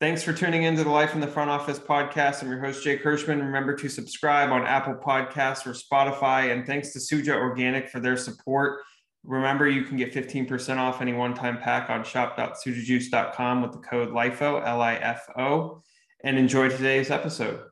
Thanks 0.00 0.22
for 0.22 0.32
tuning 0.32 0.62
into 0.62 0.84
the 0.84 0.90
Life 0.90 1.14
in 1.14 1.20
the 1.20 1.26
Front 1.26 1.50
Office 1.50 1.80
podcast. 1.80 2.40
I'm 2.40 2.50
your 2.50 2.60
host, 2.60 2.84
Jake 2.84 3.02
Hirschman. 3.02 3.40
Remember 3.40 3.74
to 3.74 3.88
subscribe 3.88 4.52
on 4.52 4.64
Apple 4.64 4.94
Podcasts 4.94 5.66
or 5.66 5.72
Spotify. 5.72 6.52
And 6.52 6.64
thanks 6.64 6.92
to 6.92 7.00
Suja 7.00 7.34
Organic 7.34 7.88
for 7.88 7.98
their 7.98 8.16
support. 8.16 8.78
Remember, 9.24 9.68
you 9.68 9.82
can 9.82 9.96
get 9.96 10.14
15% 10.14 10.76
off 10.76 11.02
any 11.02 11.14
one 11.14 11.34
time 11.34 11.58
pack 11.58 11.90
on 11.90 12.04
shop.sujajuice.com 12.04 13.60
with 13.60 13.72
the 13.72 13.78
code 13.78 14.10
LIFO, 14.10 14.64
L 14.64 14.80
I 14.80 14.94
F 14.94 15.26
O. 15.36 15.82
And 16.22 16.38
enjoy 16.38 16.68
today's 16.68 17.10
episode. 17.10 17.62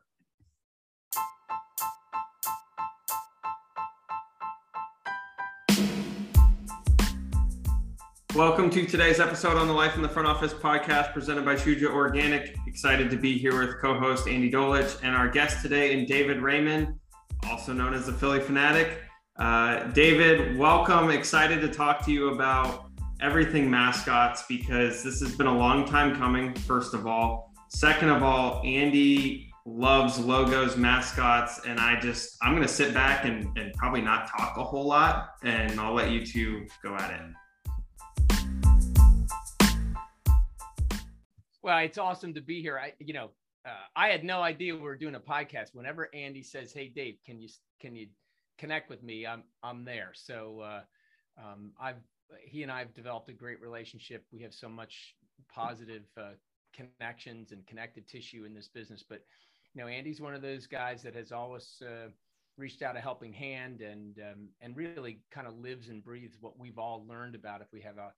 Welcome 8.37 8.69
to 8.69 8.85
today's 8.85 9.19
episode 9.19 9.57
on 9.57 9.65
the 9.65 9.73
Life 9.73 9.95
in 9.95 10.03
the 10.03 10.09
Front 10.09 10.27
Office 10.27 10.53
podcast 10.53 11.11
presented 11.11 11.43
by 11.43 11.55
Suja 11.55 11.91
Organic. 11.91 12.55
Excited 12.67 13.09
to 13.09 13.17
be 13.17 13.35
here 13.35 13.59
with 13.59 13.81
co 13.81 13.97
host 13.97 14.27
Andy 14.27 14.51
Dolich 14.51 14.99
and 15.01 15.15
our 15.15 15.27
guest 15.27 15.63
today, 15.63 15.97
and 15.97 16.07
David 16.07 16.39
Raymond, 16.39 16.99
also 17.49 17.73
known 17.73 17.95
as 17.95 18.05
the 18.05 18.13
Phillie 18.13 18.39
Phanatic. 18.39 18.97
Uh, 19.39 19.85
David, 19.85 20.55
welcome. 20.55 21.09
Excited 21.09 21.61
to 21.61 21.67
talk 21.67 22.05
to 22.05 22.11
you 22.11 22.29
about 22.29 22.91
everything 23.21 23.71
mascots 23.71 24.43
because 24.47 25.01
this 25.01 25.19
has 25.19 25.35
been 25.35 25.47
a 25.47 25.57
long 25.57 25.83
time 25.83 26.15
coming, 26.15 26.53
first 26.53 26.93
of 26.93 27.07
all. 27.07 27.51
Second 27.69 28.09
of 28.09 28.21
all, 28.21 28.61
Andy 28.63 29.51
loves 29.65 30.19
logos, 30.19 30.77
mascots, 30.77 31.61
and 31.65 31.79
I 31.79 31.99
just, 31.99 32.37
I'm 32.43 32.51
going 32.51 32.61
to 32.61 32.71
sit 32.71 32.93
back 32.93 33.25
and, 33.25 33.57
and 33.57 33.73
probably 33.73 34.01
not 34.01 34.29
talk 34.29 34.57
a 34.57 34.63
whole 34.63 34.85
lot, 34.85 35.29
and 35.43 35.79
I'll 35.79 35.95
let 35.95 36.11
you 36.11 36.23
two 36.23 36.67
go 36.83 36.93
at 36.93 37.09
it. 37.09 37.21
Well, 41.67 41.79
it's 41.79 41.97
awesome 41.97 42.33
to 42.33 42.39
be 42.39 42.61
here. 42.61 42.79
I, 42.79 42.93
you 42.97 43.13
know, 43.13 43.31
uh, 43.65 43.71
I 43.93 44.07
had 44.07 44.23
no 44.23 44.41
idea 44.41 44.73
we 44.73 44.79
were 44.79 44.95
doing 44.95 45.15
a 45.15 45.19
podcast. 45.19 45.75
Whenever 45.75 46.07
Andy 46.15 46.41
says, 46.41 46.71
"Hey, 46.71 46.87
Dave, 46.87 47.17
can 47.25 47.41
you 47.41 47.49
can 47.81 47.93
you 47.93 48.07
connect 48.57 48.89
with 48.89 49.03
me?" 49.03 49.27
I'm 49.27 49.43
I'm 49.63 49.83
there. 49.83 50.11
So 50.13 50.61
uh, 50.61 50.81
um, 51.37 51.73
I've 51.77 51.97
he 52.41 52.63
and 52.63 52.71
I 52.71 52.79
have 52.79 52.93
developed 52.93 53.27
a 53.27 53.33
great 53.33 53.59
relationship. 53.59 54.23
We 54.31 54.41
have 54.43 54.53
so 54.53 54.69
much 54.69 55.17
positive 55.53 56.03
uh, 56.15 56.35
connections 56.73 57.51
and 57.51 57.67
connective 57.67 58.07
tissue 58.07 58.45
in 58.45 58.53
this 58.53 58.69
business. 58.69 59.03
But 59.03 59.25
you 59.73 59.81
know, 59.81 59.89
Andy's 59.89 60.21
one 60.21 60.33
of 60.33 60.41
those 60.41 60.67
guys 60.67 61.03
that 61.03 61.15
has 61.15 61.33
always 61.33 61.81
uh, 61.81 62.11
reached 62.57 62.81
out 62.81 62.95
a 62.95 63.01
helping 63.01 63.33
hand 63.33 63.81
and 63.81 64.19
um, 64.19 64.47
and 64.61 64.77
really 64.77 65.19
kind 65.31 65.47
of 65.47 65.57
lives 65.59 65.89
and 65.89 66.01
breathes 66.01 66.37
what 66.39 66.57
we've 66.57 66.79
all 66.79 67.05
learned 67.09 67.35
about 67.35 67.59
if 67.59 67.67
we 67.73 67.81
have 67.81 67.97
a 67.97 68.13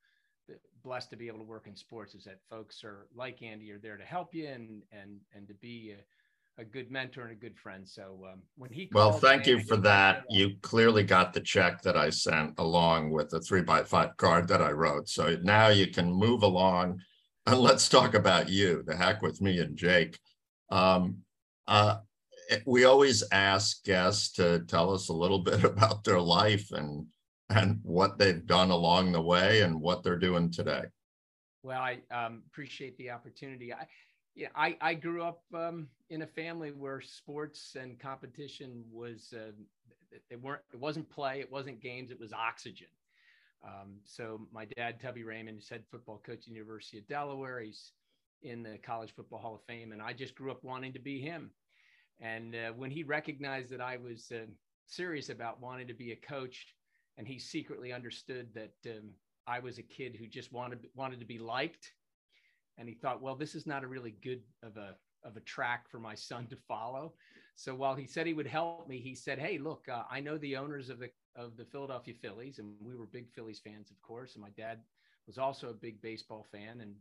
blessed 0.84 1.10
to 1.12 1.18
be 1.18 1.28
able 1.28 1.40
to 1.40 1.46
work 1.46 1.68
in 1.68 1.76
sports 1.76 2.16
is 2.16 2.24
that 2.24 2.40
folks 2.50 2.84
are 2.84 3.08
like 3.16 3.42
Andy 3.42 3.72
are 3.72 3.80
there 3.80 3.98
to 3.98 4.04
help 4.04 4.34
you 4.34 4.48
and 4.48 4.84
and 4.92 5.20
and 5.34 5.48
to 5.48 5.54
be 5.56 5.94
a, 5.98 6.62
a 6.62 6.66
good 6.66 6.92
mentor 6.92 7.24
and 7.24 7.32
a 7.32 7.36
good 7.36 7.58
friend. 7.58 7.88
So 7.88 8.26
um, 8.32 8.42
when 8.58 8.72
he 8.72 8.90
well, 8.92 9.12
thank 9.12 9.48
you 9.48 9.60
for 9.62 9.78
that. 9.78 10.24
You 10.30 10.56
clearly 10.62 11.04
got 11.04 11.34
the 11.34 11.42
check 11.42 11.82
that 11.84 11.98
I 11.98 12.10
sent 12.10 12.60
along 12.60 13.12
with 13.12 13.30
the 13.30 13.42
three 13.42 13.62
by 13.62 13.84
five 13.84 14.16
card 14.18 14.48
that 14.48 14.62
I 14.62 14.72
wrote. 14.72 15.10
So 15.10 15.38
now 15.42 15.70
you 15.70 15.88
can 15.88 16.12
move 16.12 16.44
along 16.44 17.00
and 17.50 17.60
let's 17.60 17.90
talk 17.90 18.14
about 18.14 18.50
you. 18.50 18.84
The 18.86 18.96
heck 18.96 19.22
with 19.22 19.42
me 19.42 19.60
and 19.60 19.76
Jake. 19.76 20.20
Um, 20.70 21.20
uh, 21.68 21.98
we 22.66 22.86
always 22.86 23.24
ask 23.32 23.84
guests 23.84 24.32
to 24.34 24.60
tell 24.68 24.94
us 24.94 25.10
a 25.10 25.14
little 25.14 25.40
bit 25.44 25.64
about 25.64 26.04
their 26.04 26.22
life 26.22 26.72
and 26.72 27.06
and 27.50 27.80
what 27.84 28.18
they've 28.18 28.46
done 28.46 28.70
along 28.70 29.12
the 29.12 29.22
way 29.22 29.62
and 29.62 29.82
what 29.82 30.04
they're 30.04 30.18
doing 30.18 30.52
today. 30.52 30.84
Well, 31.64 31.82
I 31.82 32.00
um, 32.12 32.44
appreciate 32.48 32.98
the 32.98 33.10
opportunity. 33.10 33.74
I, 33.74 33.86
yeah, 34.36 34.48
I, 34.56 34.78
I 34.80 34.94
grew 34.94 35.24
up 35.24 35.42
um, 35.54 35.88
in 36.10 36.22
a 36.22 36.28
family 36.28 36.72
where 36.72 37.02
sports 37.02 37.76
and 37.80 38.00
competition 38.00 38.84
was 38.92 39.34
uh, 39.36 39.52
it 40.30 40.42
weren't 40.42 40.62
it 40.74 40.80
wasn't 40.80 41.10
play, 41.10 41.40
it 41.40 41.52
wasn't 41.52 41.82
games, 41.82 42.12
it 42.12 42.20
was 42.20 42.34
oxygen. 42.34 42.88
Um, 43.64 43.98
so 44.06 44.40
my 44.54 44.66
dad, 44.78 45.02
Tubby 45.02 45.24
Raymond, 45.24 45.60
is 45.60 45.68
head 45.68 45.84
football 45.92 46.22
coach 46.26 46.40
at 46.40 46.46
the 46.46 46.52
University 46.52 46.98
of 47.00 47.08
Delaware. 47.08 47.60
He's 47.60 47.92
in 48.42 48.64
the 48.64 48.78
College 48.78 49.14
Football 49.14 49.40
Hall 49.40 49.56
of 49.56 49.62
Fame, 49.68 49.92
and 49.92 50.02
I 50.02 50.14
just 50.14 50.36
grew 50.36 50.52
up 50.52 50.64
wanting 50.64 50.94
to 50.94 51.00
be 51.00 51.20
him. 51.20 51.52
And 52.22 52.56
uh, 52.56 52.72
when 52.76 52.92
he 52.92 53.04
recognized 53.04 53.70
that 53.72 53.82
I 53.82 53.98
was 53.98 54.32
uh, 54.32 54.46
serious 54.86 55.30
about 55.30 55.62
wanting 55.62 55.88
to 55.88 55.94
be 55.94 56.14
a 56.14 56.16
coach, 56.16 56.68
and 57.20 57.28
he 57.28 57.38
secretly 57.38 57.92
understood 57.94 58.48
that 58.56 58.74
um, 58.88 59.10
I 59.46 59.60
was 59.60 59.78
a 59.78 59.84
kid 59.84 60.16
who 60.16 60.26
just 60.26 60.52
wanted 60.52 60.88
wanted 60.96 61.20
to 61.20 61.26
be 61.26 61.38
liked, 61.38 61.94
and 62.78 62.88
he 62.88 62.96
thought, 62.96 63.22
well, 63.22 63.36
this 63.36 63.54
is 63.54 63.68
not 63.68 63.84
a 63.84 63.88
really 63.88 64.16
good 64.24 64.42
of 64.64 64.78
a 64.78 64.96
of 65.24 65.36
a 65.36 65.42
track 65.42 65.90
for 65.90 66.00
my 66.00 66.16
son 66.16 66.48
to 66.48 66.56
follow. 66.56 67.14
So 67.56 67.76
while 67.76 67.94
he 67.94 68.08
said 68.08 68.26
he 68.26 68.34
would 68.34 68.48
help 68.48 68.88
me, 68.88 69.00
he 69.00 69.14
said, 69.14 69.38
"Hey, 69.38 69.58
look, 69.58 69.86
uh, 69.92 70.04
I 70.10 70.22
know 70.22 70.38
the 70.38 70.56
owners 70.56 70.90
of 70.90 70.98
the 70.98 71.10
of 71.36 71.58
the 71.58 71.66
Philadelphia 71.66 72.14
Phillies, 72.22 72.58
and 72.58 72.74
we 72.80 72.96
were 72.96 73.06
big 73.06 73.30
Phillies 73.30 73.60
fans, 73.60 73.92
of 73.92 74.02
course. 74.02 74.36
And 74.36 74.42
my 74.42 74.50
dad 74.52 74.80
was 75.28 75.38
also 75.38 75.70
a 75.70 75.74
big 75.74 76.02
baseball 76.02 76.48
fan 76.52 76.80
and 76.82 76.96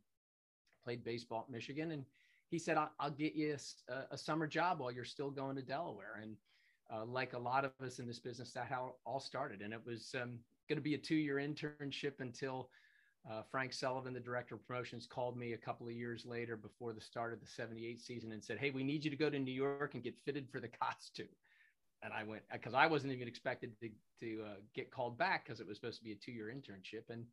played 0.84 1.04
baseball 1.04 1.44
at 1.46 1.52
Michigan. 1.52 1.92
And 1.92 2.04
he 2.50 2.58
said, 2.58 2.76
I'll, 2.76 2.90
I'll 2.98 3.10
get 3.10 3.34
you 3.34 3.56
a, 3.88 3.94
a, 4.10 4.18
summer 4.18 4.46
job 4.46 4.80
while 4.80 4.92
you're 4.92 5.04
still 5.04 5.30
going 5.30 5.56
to 5.56 5.62
Delaware. 5.62 6.20
And 6.22 6.36
uh, 6.92 7.04
like 7.04 7.32
a 7.34 7.38
lot 7.38 7.64
of 7.64 7.72
us 7.84 7.98
in 7.98 8.06
this 8.06 8.18
business, 8.18 8.52
that 8.52 8.66
how 8.66 8.94
all 9.04 9.20
started. 9.20 9.62
And 9.62 9.72
it 9.72 9.80
was 9.84 10.14
um, 10.14 10.38
going 10.68 10.76
to 10.76 10.82
be 10.82 10.94
a 10.94 10.98
two 10.98 11.16
year 11.16 11.36
internship 11.36 12.20
until 12.20 12.70
uh, 13.30 13.42
Frank 13.50 13.72
Sullivan, 13.72 14.14
the 14.14 14.20
director 14.20 14.54
of 14.54 14.66
promotions, 14.66 15.06
called 15.06 15.36
me 15.36 15.52
a 15.52 15.58
couple 15.58 15.86
of 15.86 15.92
years 15.92 16.24
later 16.24 16.56
before 16.56 16.92
the 16.92 17.00
start 17.00 17.32
of 17.32 17.40
the 17.40 17.46
78 17.46 18.00
season 18.00 18.32
and 18.32 18.42
said, 18.42 18.58
Hey, 18.58 18.70
we 18.70 18.84
need 18.84 19.04
you 19.04 19.10
to 19.10 19.16
go 19.16 19.28
to 19.28 19.38
New 19.38 19.52
York 19.52 19.94
and 19.94 20.02
get 20.02 20.14
fitted 20.24 20.48
for 20.50 20.60
the 20.60 20.68
costume. 20.82 21.28
And 22.02 22.12
I 22.12 22.22
went 22.22 22.42
because 22.52 22.74
I 22.74 22.86
wasn't 22.86 23.12
even 23.12 23.28
expected 23.28 23.72
to, 23.80 23.90
to 24.20 24.42
uh, 24.44 24.54
get 24.74 24.90
called 24.90 25.18
back 25.18 25.44
because 25.44 25.60
it 25.60 25.66
was 25.66 25.76
supposed 25.76 25.98
to 25.98 26.04
be 26.04 26.12
a 26.12 26.16
two 26.16 26.32
year 26.32 26.52
internship. 26.54 27.10
And 27.10 27.24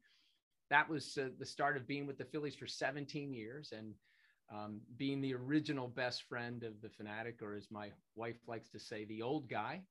that 0.69 0.89
was 0.89 1.17
uh, 1.21 1.29
the 1.37 1.45
start 1.45 1.77
of 1.77 1.87
being 1.87 2.07
with 2.07 2.17
the 2.17 2.25
Phillies 2.25 2.55
for 2.55 2.67
17 2.67 3.33
years. 3.33 3.73
And 3.75 3.93
um, 4.53 4.81
being 4.97 5.21
the 5.21 5.33
original 5.33 5.87
best 5.87 6.23
friend 6.23 6.63
of 6.63 6.81
the 6.81 6.89
fanatic, 6.89 7.41
or 7.41 7.55
as 7.55 7.67
my 7.71 7.89
wife 8.15 8.37
likes 8.47 8.69
to 8.69 8.79
say, 8.79 9.05
the 9.05 9.21
old 9.21 9.49
guy. 9.49 9.81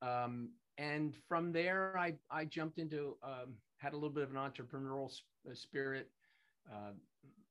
Um, 0.00 0.50
and 0.78 1.14
from 1.28 1.52
there, 1.52 1.96
I, 1.98 2.14
I 2.30 2.44
jumped 2.44 2.78
into, 2.78 3.16
um, 3.22 3.54
had 3.78 3.92
a 3.92 3.96
little 3.96 4.10
bit 4.10 4.24
of 4.24 4.30
an 4.30 4.36
entrepreneurial 4.36 5.10
sp- 5.10 5.26
uh, 5.50 5.54
spirit. 5.54 6.10
Uh, 6.70 6.92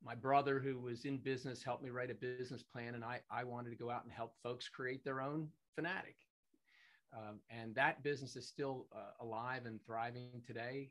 my 0.03 0.16
brother, 0.16 0.59
who 0.59 0.80
was 0.80 1.06
in 1.06 1.18
business, 1.18 1.64
helped 1.64 1.84
me 1.84 1.90
write 1.90 2.09
a 2.09 2.16
business 2.16 2.64
plan, 2.64 2.96
and 2.96 3.03
I, 3.03 3.20
I 3.30 3.44
wanted 3.44 3.70
to 3.70 3.75
go 3.75 3.90
out 3.90 4.03
and 4.03 4.12
help 4.12 4.34
folks 4.41 4.68
create 4.68 5.03
their 5.03 5.22
own 5.22 5.50
fanatic. 5.75 6.16
Um, 7.14 7.40
and 7.50 7.75
that 7.75 8.03
business 8.03 8.36
is 8.36 8.47
still 8.47 8.88
uh, 8.96 9.24
alive 9.24 9.66
and 9.66 9.80
thriving 9.86 10.41
today. 10.47 10.90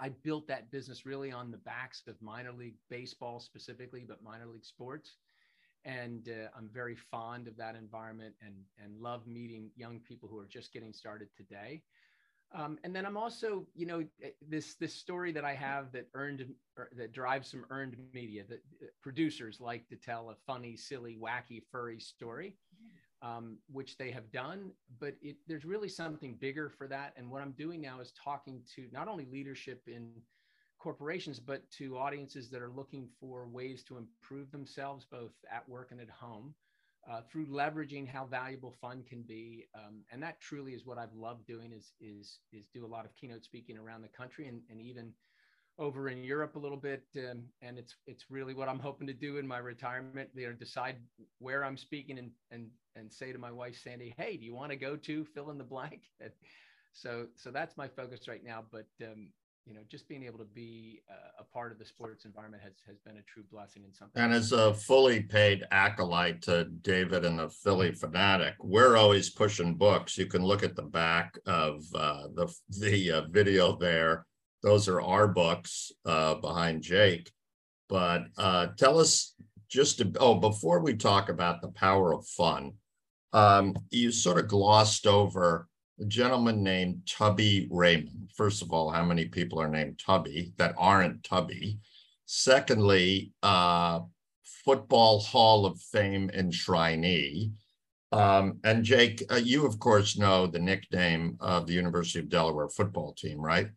I 0.00 0.10
built 0.10 0.46
that 0.48 0.70
business 0.70 1.04
really 1.04 1.32
on 1.32 1.50
the 1.50 1.56
backs 1.58 2.02
of 2.06 2.20
minor 2.20 2.52
league 2.52 2.76
baseball 2.88 3.40
specifically, 3.40 4.04
but 4.06 4.22
minor 4.22 4.46
league 4.46 4.64
sports. 4.64 5.16
And 5.84 6.28
uh, 6.28 6.48
I'm 6.56 6.68
very 6.72 6.96
fond 6.96 7.48
of 7.48 7.56
that 7.56 7.76
environment 7.76 8.34
and, 8.44 8.54
and 8.82 9.00
love 9.00 9.26
meeting 9.26 9.70
young 9.76 10.00
people 10.00 10.28
who 10.28 10.38
are 10.38 10.46
just 10.46 10.72
getting 10.72 10.92
started 10.92 11.28
today. 11.36 11.82
Um, 12.54 12.78
and 12.82 12.96
then 12.96 13.04
I'm 13.04 13.16
also, 13.16 13.66
you 13.74 13.86
know, 13.86 14.04
eh, 14.22 14.30
this 14.48 14.74
this 14.76 14.94
story 14.94 15.32
that 15.32 15.44
I 15.44 15.54
have 15.54 15.92
that 15.92 16.08
earned 16.14 16.46
that 16.96 17.12
drives 17.12 17.50
some 17.50 17.66
earned 17.68 17.96
media 18.14 18.44
that 18.48 18.62
uh, 18.82 18.86
producers 19.02 19.60
like 19.60 19.86
to 19.88 19.96
tell 19.96 20.30
a 20.30 20.34
funny, 20.46 20.74
silly, 20.74 21.18
wacky, 21.20 21.62
furry 21.70 22.00
story 22.00 22.56
um, 23.22 23.58
which 23.70 23.96
they 23.96 24.10
have 24.10 24.30
done. 24.30 24.72
But 25.00 25.14
it, 25.22 25.36
there's 25.46 25.64
really 25.64 25.88
something 25.88 26.36
bigger 26.40 26.68
for 26.68 26.86
that. 26.88 27.14
And 27.16 27.30
what 27.30 27.42
I'm 27.42 27.52
doing 27.52 27.80
now 27.80 28.00
is 28.00 28.12
talking 28.12 28.62
to 28.76 28.86
not 28.92 29.08
only 29.08 29.26
leadership 29.26 29.82
in 29.86 30.10
corporations, 30.78 31.40
but 31.40 31.68
to 31.72 31.98
audiences 31.98 32.48
that 32.50 32.62
are 32.62 32.70
looking 32.70 33.08
for 33.20 33.48
ways 33.48 33.82
to 33.84 33.96
improve 33.96 34.50
themselves 34.50 35.06
both 35.10 35.32
at 35.50 35.68
work 35.68 35.90
and 35.90 36.00
at 36.00 36.10
home. 36.10 36.54
Uh, 37.08 37.22
through 37.30 37.46
leveraging 37.46 38.06
how 38.06 38.26
valuable 38.26 38.74
fun 38.82 39.02
can 39.08 39.22
be, 39.22 39.66
um, 39.74 40.04
and 40.12 40.22
that 40.22 40.38
truly 40.40 40.72
is 40.74 40.84
what 40.84 40.98
I've 40.98 41.14
loved 41.14 41.46
doing. 41.46 41.72
Is 41.72 41.94
is 42.00 42.40
is 42.52 42.66
do 42.74 42.84
a 42.84 42.86
lot 42.86 43.06
of 43.06 43.14
keynote 43.14 43.44
speaking 43.44 43.78
around 43.78 44.02
the 44.02 44.08
country, 44.08 44.46
and, 44.46 44.60
and 44.68 44.78
even 44.78 45.14
over 45.78 46.08
in 46.08 46.24
Europe 46.24 46.56
a 46.56 46.58
little 46.58 46.76
bit, 46.76 47.04
um, 47.16 47.44
and 47.62 47.78
it's 47.78 47.94
it's 48.06 48.24
really 48.30 48.54
what 48.54 48.68
I'm 48.68 48.78
hoping 48.78 49.06
to 49.06 49.12
do 49.12 49.38
in 49.38 49.46
my 49.46 49.58
retirement. 49.58 50.30
You 50.34 50.48
know, 50.48 50.52
decide 50.52 50.96
where 51.38 51.64
I'm 51.64 51.76
speaking 51.76 52.18
and 52.18 52.30
and 52.50 52.68
and 52.96 53.12
say 53.12 53.32
to 53.32 53.38
my 53.38 53.52
wife 53.52 53.76
Sandy, 53.82 54.14
"Hey, 54.16 54.36
do 54.36 54.44
you 54.44 54.54
want 54.54 54.70
to 54.70 54.76
go 54.76 54.96
to 54.96 55.24
fill 55.24 55.50
in 55.50 55.58
the 55.58 55.64
blank?" 55.64 56.02
so 56.92 57.26
so 57.36 57.50
that's 57.50 57.76
my 57.76 57.88
focus 57.88 58.28
right 58.28 58.44
now. 58.44 58.64
But 58.70 58.88
um, 59.02 59.28
you 59.68 59.74
know, 59.74 59.80
just 59.88 60.08
being 60.08 60.24
able 60.24 60.38
to 60.38 60.46
be 60.46 61.02
uh, 61.10 61.42
a 61.42 61.44
part 61.44 61.72
of 61.72 61.78
the 61.78 61.84
sports 61.84 62.24
environment 62.24 62.62
has 62.62 62.74
has 62.86 62.98
been 62.98 63.18
a 63.18 63.22
true 63.22 63.44
blessing 63.52 63.84
and 63.84 63.94
something. 63.94 64.20
And 64.20 64.32
as 64.32 64.52
a 64.52 64.74
fully 64.74 65.22
paid 65.22 65.64
acolyte 65.70 66.42
to 66.42 66.64
David 66.82 67.24
and 67.24 67.38
the 67.38 67.50
Phillie 67.50 67.92
Phanatic, 67.92 68.54
we're 68.60 68.96
always 68.96 69.30
pushing 69.30 69.74
books. 69.74 70.16
You 70.16 70.26
can 70.26 70.42
look 70.42 70.62
at 70.62 70.74
the 70.74 70.82
back 70.82 71.38
of 71.46 71.84
uh, 71.94 72.28
the 72.34 72.52
the 72.80 73.12
uh, 73.12 73.22
video 73.28 73.76
there 73.76 74.26
those 74.62 74.88
are 74.88 75.00
our 75.00 75.28
books 75.28 75.92
uh, 76.04 76.34
behind 76.34 76.82
Jake. 76.82 77.30
But 77.88 78.26
uh, 78.36 78.68
tell 78.76 78.98
us 78.98 79.34
just 79.68 79.98
to, 79.98 80.12
oh, 80.20 80.34
before 80.34 80.80
we 80.80 80.94
talk 80.94 81.28
about 81.28 81.62
the 81.62 81.68
power 81.68 82.12
of 82.12 82.26
fun, 82.26 82.72
um, 83.32 83.76
you 83.90 84.10
sort 84.10 84.38
of 84.38 84.48
glossed 84.48 85.06
over 85.06 85.68
a 86.00 86.04
gentleman 86.04 86.62
named 86.62 87.02
Tubby 87.06 87.68
Raymond. 87.70 88.30
First 88.36 88.62
of 88.62 88.72
all, 88.72 88.90
how 88.90 89.04
many 89.04 89.26
people 89.26 89.60
are 89.60 89.68
named 89.68 90.00
Tubby 90.04 90.52
that 90.56 90.74
aren't 90.78 91.24
Tubby? 91.24 91.78
Secondly, 92.26 93.32
uh, 93.42 94.00
Football 94.64 95.20
Hall 95.20 95.66
of 95.66 95.80
Fame 95.80 96.30
enshrinee. 96.34 97.52
Um, 98.12 98.58
and 98.64 98.84
Jake, 98.84 99.22
uh, 99.30 99.36
you 99.36 99.66
of 99.66 99.78
course 99.78 100.16
know 100.16 100.46
the 100.46 100.58
nickname 100.58 101.36
of 101.40 101.66
the 101.66 101.74
University 101.74 102.18
of 102.18 102.28
Delaware 102.28 102.68
football 102.68 103.12
team, 103.12 103.38
right? 103.38 103.68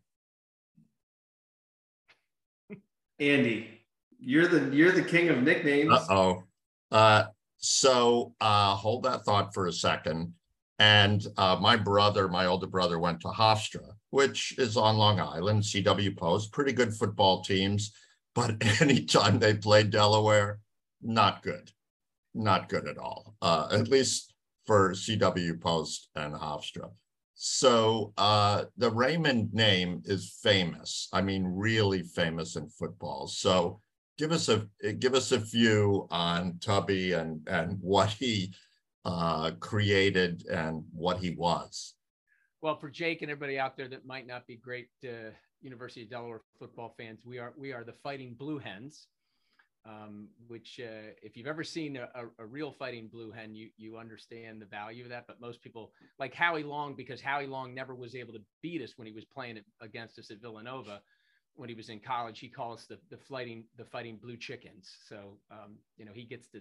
Andy, 3.30 3.68
you're 4.18 4.48
the 4.48 4.74
you're 4.74 4.92
the 4.92 5.02
king 5.02 5.28
of 5.28 5.42
nicknames. 5.42 5.92
Uh-oh. 5.92 6.42
Uh, 6.90 7.24
so 7.58 8.34
uh, 8.40 8.74
hold 8.74 9.04
that 9.04 9.24
thought 9.24 9.54
for 9.54 9.66
a 9.66 9.72
second. 9.72 10.34
And 10.78 11.24
uh, 11.36 11.56
my 11.60 11.76
brother, 11.76 12.26
my 12.26 12.46
older 12.46 12.66
brother, 12.66 12.98
went 12.98 13.20
to 13.20 13.28
Hofstra, 13.28 13.92
which 14.10 14.58
is 14.58 14.76
on 14.76 14.96
Long 14.96 15.20
Island, 15.20 15.62
CW 15.62 16.16
Post, 16.16 16.52
pretty 16.52 16.72
good 16.72 16.92
football 16.92 17.42
teams. 17.42 17.92
But 18.34 18.56
anytime 18.80 19.38
they 19.38 19.54
played 19.54 19.90
Delaware, 19.90 20.58
not 21.00 21.42
good, 21.42 21.70
not 22.34 22.68
good 22.68 22.88
at 22.88 22.98
all, 22.98 23.36
uh, 23.40 23.68
at 23.70 23.88
least 23.88 24.34
for 24.66 24.92
CW 24.92 25.60
Post 25.60 26.08
and 26.16 26.34
Hofstra. 26.34 26.90
So 27.34 28.12
uh, 28.16 28.64
the 28.76 28.90
Raymond 28.90 29.52
name 29.52 30.02
is 30.04 30.38
famous. 30.42 31.08
I 31.12 31.22
mean, 31.22 31.44
really 31.44 32.02
famous 32.02 32.56
in 32.56 32.68
football. 32.68 33.26
So 33.26 33.80
give 34.18 34.32
us 34.32 34.48
a 34.48 34.66
give 34.92 35.14
us 35.14 35.32
a 35.32 35.38
view 35.38 36.06
on 36.10 36.58
Tubby 36.60 37.12
and 37.12 37.46
and 37.48 37.78
what 37.80 38.10
he 38.10 38.54
uh, 39.04 39.52
created 39.58 40.46
and 40.46 40.84
what 40.92 41.18
he 41.18 41.30
was. 41.30 41.94
Well, 42.60 42.78
for 42.78 42.88
Jake 42.88 43.22
and 43.22 43.30
everybody 43.30 43.58
out 43.58 43.76
there 43.76 43.88
that 43.88 44.06
might 44.06 44.26
not 44.26 44.46
be 44.46 44.56
great 44.56 44.88
uh, 45.04 45.30
University 45.62 46.02
of 46.02 46.10
Delaware 46.10 46.42
football 46.58 46.94
fans, 46.96 47.26
we 47.26 47.38
are 47.38 47.52
we 47.56 47.72
are 47.72 47.84
the 47.84 47.92
Fighting 47.92 48.34
Blue 48.38 48.58
Hens 48.58 49.08
um, 49.84 50.28
which 50.46 50.80
uh, 50.82 51.10
if 51.22 51.36
you've 51.36 51.46
ever 51.46 51.64
seen 51.64 51.96
a, 51.96 52.08
a, 52.38 52.46
real 52.46 52.70
fighting 52.70 53.08
blue 53.08 53.32
hen, 53.32 53.54
you 53.54 53.70
you 53.76 53.96
understand 53.96 54.62
the 54.62 54.66
value 54.66 55.02
of 55.02 55.10
that. 55.10 55.26
But 55.26 55.40
most 55.40 55.60
people 55.60 55.92
like 56.18 56.34
Howie 56.34 56.62
Long 56.62 56.94
because 56.94 57.20
Howie 57.20 57.46
Long 57.46 57.74
never 57.74 57.94
was 57.94 58.14
able 58.14 58.32
to 58.34 58.40
beat 58.62 58.80
us 58.80 58.92
when 58.96 59.06
he 59.06 59.12
was 59.12 59.24
playing 59.24 59.60
against 59.80 60.18
us 60.18 60.30
at 60.30 60.40
Villanova 60.40 61.00
when 61.54 61.68
he 61.68 61.74
was 61.74 61.88
in 61.88 61.98
college. 61.98 62.38
He 62.38 62.48
calls 62.48 62.86
the 62.86 62.98
the 63.10 63.16
fighting 63.16 63.64
the 63.76 63.84
fighting 63.84 64.18
blue 64.22 64.36
chickens. 64.36 64.96
So 65.08 65.38
um, 65.50 65.76
you 65.96 66.04
know 66.04 66.12
he 66.14 66.24
gets 66.24 66.46
to. 66.48 66.60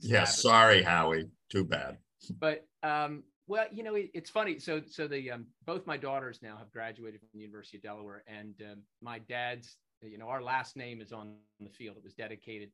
Yeah, 0.00 0.24
sorry, 0.24 0.82
Howie. 0.82 1.28
Too 1.50 1.64
bad. 1.64 1.98
But 2.40 2.66
um, 2.82 3.24
well, 3.46 3.66
you 3.70 3.82
know, 3.82 3.94
it, 3.94 4.10
it's 4.14 4.30
funny. 4.30 4.58
So, 4.58 4.80
so 4.88 5.06
the 5.06 5.32
um, 5.32 5.46
both 5.66 5.86
my 5.86 5.96
daughters 5.96 6.40
now 6.42 6.56
have 6.56 6.70
graduated 6.72 7.20
from 7.20 7.28
the 7.34 7.40
University 7.40 7.76
of 7.76 7.82
Delaware, 7.82 8.24
and 8.26 8.54
um, 8.62 8.82
my 9.02 9.18
dad's 9.18 9.76
you 10.10 10.18
know, 10.18 10.28
our 10.28 10.42
last 10.42 10.76
name 10.76 11.00
is 11.00 11.12
on 11.12 11.34
the 11.60 11.70
field. 11.70 11.96
It 11.96 12.04
was 12.04 12.14
dedicated 12.14 12.70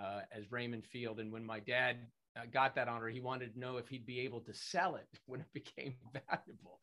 uh, 0.00 0.20
as 0.32 0.50
Raymond 0.50 0.84
Field. 0.86 1.20
And 1.20 1.32
when 1.32 1.44
my 1.44 1.60
dad 1.60 1.96
uh, 2.36 2.42
got 2.52 2.74
that 2.74 2.88
honor, 2.88 3.08
he 3.08 3.20
wanted 3.20 3.54
to 3.54 3.58
know 3.58 3.76
if 3.78 3.88
he'd 3.88 4.06
be 4.06 4.20
able 4.20 4.40
to 4.40 4.54
sell 4.54 4.96
it 4.96 5.08
when 5.26 5.40
it 5.40 5.52
became 5.52 5.94
valuable. 6.28 6.80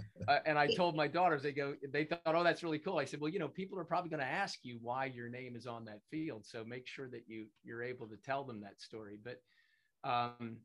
uh, 0.28 0.38
and 0.46 0.58
I 0.58 0.68
told 0.74 0.96
my 0.96 1.06
daughters, 1.06 1.42
they 1.42 1.52
go, 1.52 1.74
they 1.92 2.04
thought, 2.04 2.20
oh, 2.26 2.44
that's 2.44 2.62
really 2.62 2.78
cool. 2.78 2.98
I 2.98 3.04
said, 3.04 3.20
well, 3.20 3.30
you 3.30 3.38
know, 3.38 3.48
people 3.48 3.78
are 3.78 3.84
probably 3.84 4.10
going 4.10 4.20
to 4.20 4.26
ask 4.26 4.60
you 4.62 4.78
why 4.80 5.06
your 5.06 5.28
name 5.28 5.56
is 5.56 5.66
on 5.66 5.84
that 5.86 6.00
field. 6.10 6.46
So 6.46 6.64
make 6.64 6.86
sure 6.86 7.08
that 7.10 7.24
you 7.26 7.46
you're 7.62 7.82
able 7.82 8.06
to 8.08 8.16
tell 8.16 8.44
them 8.44 8.60
that 8.60 8.80
story. 8.80 9.18
But 9.22 9.40
um, 10.08 10.58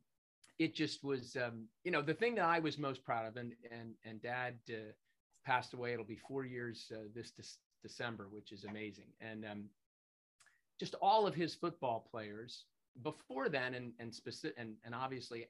it 0.60 0.76
just 0.76 1.04
was, 1.04 1.36
um, 1.36 1.68
you 1.84 1.92
know, 1.92 2.02
the 2.02 2.14
thing 2.14 2.36
that 2.36 2.46
I 2.46 2.60
was 2.60 2.78
most 2.78 3.04
proud 3.04 3.26
of, 3.28 3.38
and 3.38 3.54
and 3.72 3.94
and 4.06 4.22
Dad 4.22 4.56
uh, 4.70 4.92
passed 5.46 5.74
away. 5.74 5.94
It'll 5.94 6.06
be 6.06 6.20
four 6.28 6.46
years 6.46 6.92
uh, 6.94 7.08
this 7.16 7.32
December, 7.82 8.28
which 8.30 8.52
is 8.52 8.66
amazing. 8.66 9.08
And 9.22 9.46
um, 9.46 9.66
just 10.80 10.96
all 11.02 11.28
of 11.28 11.36
his 11.36 11.56
football 11.56 12.08
players 12.12 12.66
before 13.04 13.50
then, 13.50 13.74
and 13.74 13.94
and 14.00 14.14
specific, 14.14 14.58
and, 14.58 14.76
and 14.84 14.96
obviously 14.96 15.48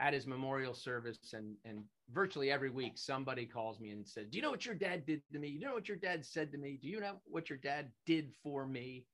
at 0.00 0.12
his 0.12 0.26
memorial 0.26 0.74
service, 0.74 1.32
and 1.32 1.56
and 1.64 1.84
virtually 2.12 2.50
every 2.50 2.70
week 2.70 2.92
somebody 2.96 3.46
calls 3.46 3.80
me 3.80 3.90
and 3.90 4.06
said, 4.06 4.30
"Do 4.30 4.36
you 4.36 4.42
know 4.42 4.50
what 4.50 4.66
your 4.66 4.74
dad 4.74 5.06
did 5.06 5.22
to 5.32 5.38
me? 5.38 5.48
Do 5.48 5.58
you 5.58 5.66
know 5.66 5.74
what 5.74 5.88
your 5.88 5.96
dad 5.96 6.24
said 6.24 6.50
to 6.52 6.58
me? 6.58 6.78
Do 6.80 6.88
you 6.88 7.00
know 7.00 7.16
what 7.24 7.48
your 7.48 7.58
dad 7.58 7.90
did 8.06 8.32
for 8.42 8.66
me?" 8.66 9.06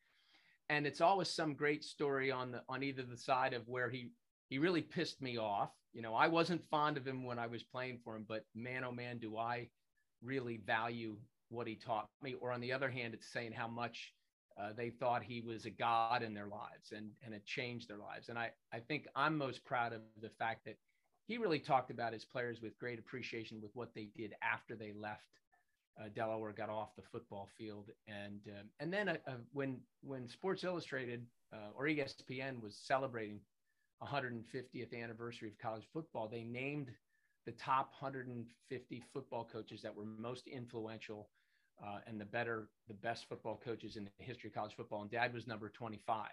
And 0.69 0.87
it's 0.87 1.01
always 1.01 1.29
some 1.29 1.55
great 1.55 1.85
story 1.85 2.31
on 2.31 2.53
the 2.53 2.63
on 2.69 2.83
either 2.83 3.03
the 3.03 3.17
side 3.17 3.55
of 3.55 3.69
where 3.69 3.91
he 3.91 4.11
he 4.49 4.59
really 4.59 4.83
pissed 4.83 5.21
me 5.21 5.39
off. 5.39 5.71
You 5.93 6.03
know, 6.03 6.15
I 6.15 6.29
wasn't 6.29 6.65
fond 6.71 6.97
of 6.97 7.07
him 7.07 7.25
when 7.25 7.39
I 7.39 7.47
was 7.47 7.63
playing 7.63 8.01
for 8.05 8.17
him, 8.17 8.25
but 8.29 8.45
man, 8.55 8.85
oh 8.85 8.93
man, 8.93 9.19
do 9.19 9.37
I 9.37 9.69
really 10.23 10.59
value 10.59 11.17
what 11.51 11.67
he 11.67 11.75
taught 11.77 12.09
me, 12.23 12.35
or 12.35 12.53
on 12.53 12.61
the 12.61 12.73
other 12.73 12.91
hand, 12.91 13.15
it's 13.15 13.33
saying 13.33 13.53
how 13.53 13.69
much 13.69 14.15
uh, 14.59 14.73
they 14.77 14.91
thought 14.91 15.23
he 15.23 15.41
was 15.41 15.65
a 15.67 15.71
god 15.71 16.23
in 16.23 16.35
their 16.35 16.49
lives 16.49 16.93
and 16.93 17.11
and 17.25 17.35
it 17.35 17.45
changed 17.45 17.89
their 17.89 17.99
lives. 17.99 18.29
And 18.29 18.39
I 18.39 18.51
I 18.73 18.81
think 18.81 19.07
I'm 19.15 19.37
most 19.37 19.65
proud 19.65 19.93
of 19.93 20.03
the 20.21 20.31
fact 20.31 20.65
that 20.67 20.77
he 21.27 21.39
really 21.39 21.61
talked 21.61 21.91
about 21.91 22.13
his 22.13 22.25
players 22.25 22.61
with 22.61 22.79
great 22.79 22.99
appreciation 22.99 23.61
with 23.61 23.71
what 23.75 23.95
they 23.95 24.09
did 24.17 24.35
after 24.43 24.75
they 24.75 24.93
left 24.93 25.29
uh, 26.01 26.09
Delaware, 26.15 26.53
got 26.53 26.71
off 26.71 26.97
the 26.97 27.03
football 27.03 27.49
field, 27.59 27.91
and 28.09 28.41
uh, 28.49 28.63
and 28.81 28.93
then 28.93 29.09
uh, 29.09 29.17
uh, 29.27 29.33
when 29.53 29.79
when 30.03 30.29
Sports 30.29 30.65
Illustrated 30.65 31.27
uh, 31.53 31.71
or 31.77 31.85
ESPN 31.87 32.63
was 32.63 32.77
celebrating 32.77 33.41
150th 34.03 34.95
anniversary 34.95 35.49
of 35.49 35.59
college 35.59 35.85
football, 35.93 36.29
they 36.29 36.43
named 36.43 36.91
the 37.47 37.53
top 37.53 37.93
150 38.01 39.03
football 39.13 39.49
coaches 39.51 39.83
that 39.83 39.95
were 39.95 40.05
most 40.05 40.47
influential 40.47 41.29
uh, 41.85 41.99
and 42.07 42.21
the 42.21 42.25
better, 42.25 42.69
the 42.89 42.95
best 42.95 43.29
football 43.29 43.61
coaches 43.63 43.97
in 43.97 44.05
the 44.05 44.25
history 44.25 44.49
of 44.49 44.55
college 44.55 44.75
football. 44.77 45.03
And 45.03 45.11
dad 45.11 45.33
was 45.33 45.47
number 45.47 45.69
25, 45.69 46.27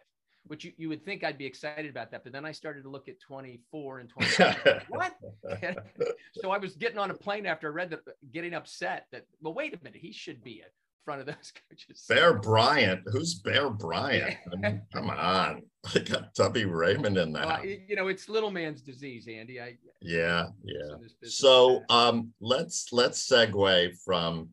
which 0.47 0.65
you, 0.65 0.71
you 0.77 0.89
would 0.89 1.03
think 1.03 1.23
I'd 1.23 1.37
be 1.37 1.45
excited 1.45 1.89
about 1.89 2.11
that. 2.11 2.23
But 2.23 2.33
then 2.33 2.45
I 2.45 2.51
started 2.51 2.83
to 2.83 2.89
look 2.89 3.07
at 3.07 3.19
24 3.19 3.99
and 3.99 4.09
25. 4.09 4.83
what? 4.89 5.15
so 6.33 6.51
I 6.51 6.57
was 6.57 6.75
getting 6.75 6.97
on 6.97 7.11
a 7.11 7.15
plane 7.15 7.45
after 7.45 7.67
I 7.67 7.71
read 7.71 7.89
that, 7.91 8.01
getting 8.31 8.53
upset 8.53 9.07
that, 9.11 9.25
well, 9.41 9.53
wait 9.53 9.73
a 9.73 9.83
minute, 9.83 9.99
he 9.99 10.11
should 10.11 10.43
be 10.43 10.61
a 10.61 10.69
front 11.07 11.21
of 11.21 11.25
those 11.25 11.53
coaches. 11.69 12.03
Bear 12.09 12.33
Bryant. 12.33 12.99
Who's 13.05 13.35
Bear 13.35 13.69
Bryant? 13.69 14.35
I 14.53 14.55
mean, 14.57 14.81
come 14.91 15.09
on. 15.09 15.61
I 15.95 15.99
got 15.99 16.35
Tubby 16.35 16.65
Raymond 16.65 17.17
in 17.17 17.31
that. 17.31 17.45
Well, 17.45 17.65
you 17.65 17.95
know, 17.95 18.09
it's 18.09 18.27
little 18.27 18.51
man's 18.51 18.81
disease, 18.81 19.25
Andy. 19.29 19.61
I 19.61 19.77
yeah, 20.01 20.47
yeah. 20.65 20.97
So 21.23 21.83
um 21.89 22.33
let's 22.41 22.91
let's 22.91 23.25
segue 23.25 23.97
from 24.03 24.49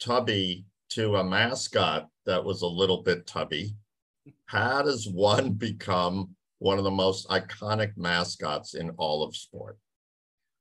Tubby 0.00 0.64
to 0.90 1.16
a 1.16 1.24
mascot 1.24 2.08
that 2.26 2.44
was 2.44 2.62
a 2.62 2.66
little 2.66 3.02
bit 3.02 3.26
tubby. 3.26 3.76
How 4.46 4.82
does 4.82 5.08
one 5.08 5.52
become 5.68 6.34
one 6.58 6.78
of 6.78 6.84
the 6.84 6.90
most 6.90 7.28
iconic 7.28 7.96
mascots 7.96 8.74
in 8.74 8.90
all 8.90 9.22
of 9.22 9.36
sport? 9.36 9.78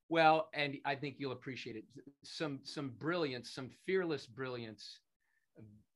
Well, 0.10 0.50
and 0.54 0.78
I 0.86 0.96
think 0.96 1.16
you'll 1.18 1.32
appreciate 1.32 1.76
it. 1.76 1.86
Some 2.24 2.60
some 2.64 2.90
brilliance, 3.00 3.52
some 3.52 3.70
fearless 3.86 4.26
brilliance 4.28 5.00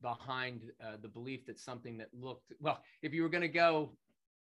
behind 0.00 0.62
uh, 0.84 0.96
the 1.02 1.08
belief 1.08 1.46
that 1.46 1.58
something 1.58 1.96
that 1.98 2.08
looked 2.12 2.52
well. 2.60 2.80
If 3.02 3.12
you 3.12 3.22
were 3.22 3.28
going 3.28 3.42
to 3.42 3.48
go, 3.48 3.90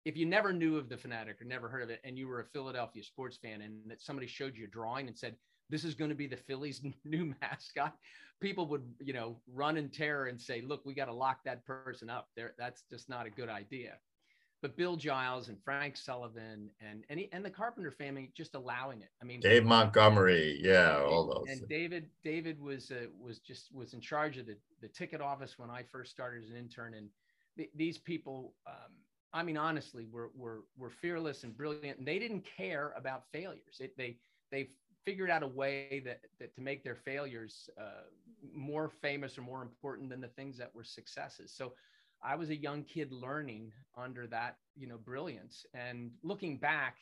if 0.05 0.17
you 0.17 0.25
never 0.25 0.51
knew 0.51 0.77
of 0.77 0.89
the 0.89 0.97
fanatic 0.97 1.41
or 1.41 1.45
never 1.45 1.69
heard 1.69 1.83
of 1.83 1.89
it, 1.89 2.01
and 2.03 2.17
you 2.17 2.27
were 2.27 2.39
a 2.39 2.45
Philadelphia 2.45 3.03
sports 3.03 3.37
fan, 3.37 3.61
and 3.61 3.75
that 3.87 4.01
somebody 4.01 4.27
showed 4.27 4.55
you 4.55 4.65
a 4.65 4.69
drawing 4.69 5.07
and 5.07 5.17
said, 5.17 5.35
"This 5.71 5.83
is 5.85 5.95
going 5.95 6.09
to 6.09 6.15
be 6.15 6.27
the 6.27 6.37
Phillies' 6.37 6.81
new 7.05 7.33
mascot," 7.41 7.97
people 8.41 8.65
would 8.67 8.83
you 8.99 9.13
know 9.13 9.37
run 9.47 9.77
in 9.77 9.89
terror 9.89 10.25
and 10.25 10.41
say 10.41 10.61
look 10.61 10.85
we 10.85 10.93
got 10.93 11.05
to 11.05 11.13
lock 11.13 11.43
that 11.45 11.65
person 11.65 12.09
up. 12.09 12.29
There 12.35 12.53
that's 12.57 12.83
just 12.89 13.09
not 13.09 13.25
a 13.25 13.29
good 13.29 13.49
idea. 13.49 13.97
But 14.61 14.77
bill 14.77 14.95
giles 14.95 15.49
and 15.49 15.57
frank 15.63 15.97
sullivan 15.97 16.69
and 16.81 17.03
and, 17.09 17.19
he, 17.19 17.29
and 17.31 17.43
the 17.43 17.49
carpenter 17.49 17.91
family 17.91 18.31
just 18.35 18.55
allowing 18.55 19.01
it. 19.01 19.09
I 19.21 19.25
mean 19.25 19.39
dave 19.39 19.63
montgomery 19.63 20.59
yeah 20.61 20.99
all 20.99 21.27
those. 21.27 21.45
And 21.49 21.67
david 21.69 22.09
david 22.23 22.59
was 22.59 22.91
uh, 22.91 23.07
was 23.19 23.39
just 23.39 23.73
was 23.73 23.93
in 23.93 24.01
charge 24.01 24.37
of 24.37 24.45
the, 24.45 24.57
the 24.81 24.87
ticket 24.89 25.21
office 25.21 25.57
when 25.57 25.69
i 25.69 25.83
first 25.83 26.11
started 26.11 26.43
as 26.43 26.49
an 26.49 26.57
intern. 26.57 26.93
And 26.95 27.09
th- 27.57 27.71
these 27.75 27.97
people 27.97 28.53
um, 28.67 28.91
i 29.33 29.41
mean 29.41 29.57
honestly 29.57 30.05
were, 30.11 30.29
were 30.35 30.63
were 30.77 30.91
fearless 30.91 31.43
and 31.43 31.55
brilliant. 31.57 31.97
And 31.99 32.07
they 32.07 32.19
didn't 32.19 32.45
care 32.45 32.93
about 32.95 33.23
failures. 33.31 33.77
It, 33.79 33.97
they 33.97 34.17
they 34.51 34.69
figured 35.05 35.29
out 35.29 35.43
a 35.43 35.47
way 35.47 36.01
that, 36.05 36.21
that 36.39 36.53
to 36.55 36.61
make 36.61 36.83
their 36.83 36.95
failures 36.95 37.69
uh, 37.79 38.03
more 38.53 38.89
famous 38.89 39.37
or 39.37 39.41
more 39.41 39.61
important 39.61 40.09
than 40.09 40.21
the 40.21 40.27
things 40.27 40.57
that 40.57 40.73
were 40.73 40.83
successes. 40.83 41.53
So 41.55 41.73
I 42.23 42.35
was 42.35 42.49
a 42.49 42.55
young 42.55 42.83
kid 42.83 43.11
learning 43.11 43.71
under 43.97 44.27
that, 44.27 44.57
you 44.75 44.87
know, 44.87 44.97
brilliance. 44.97 45.65
And 45.73 46.11
looking 46.23 46.57
back, 46.57 46.97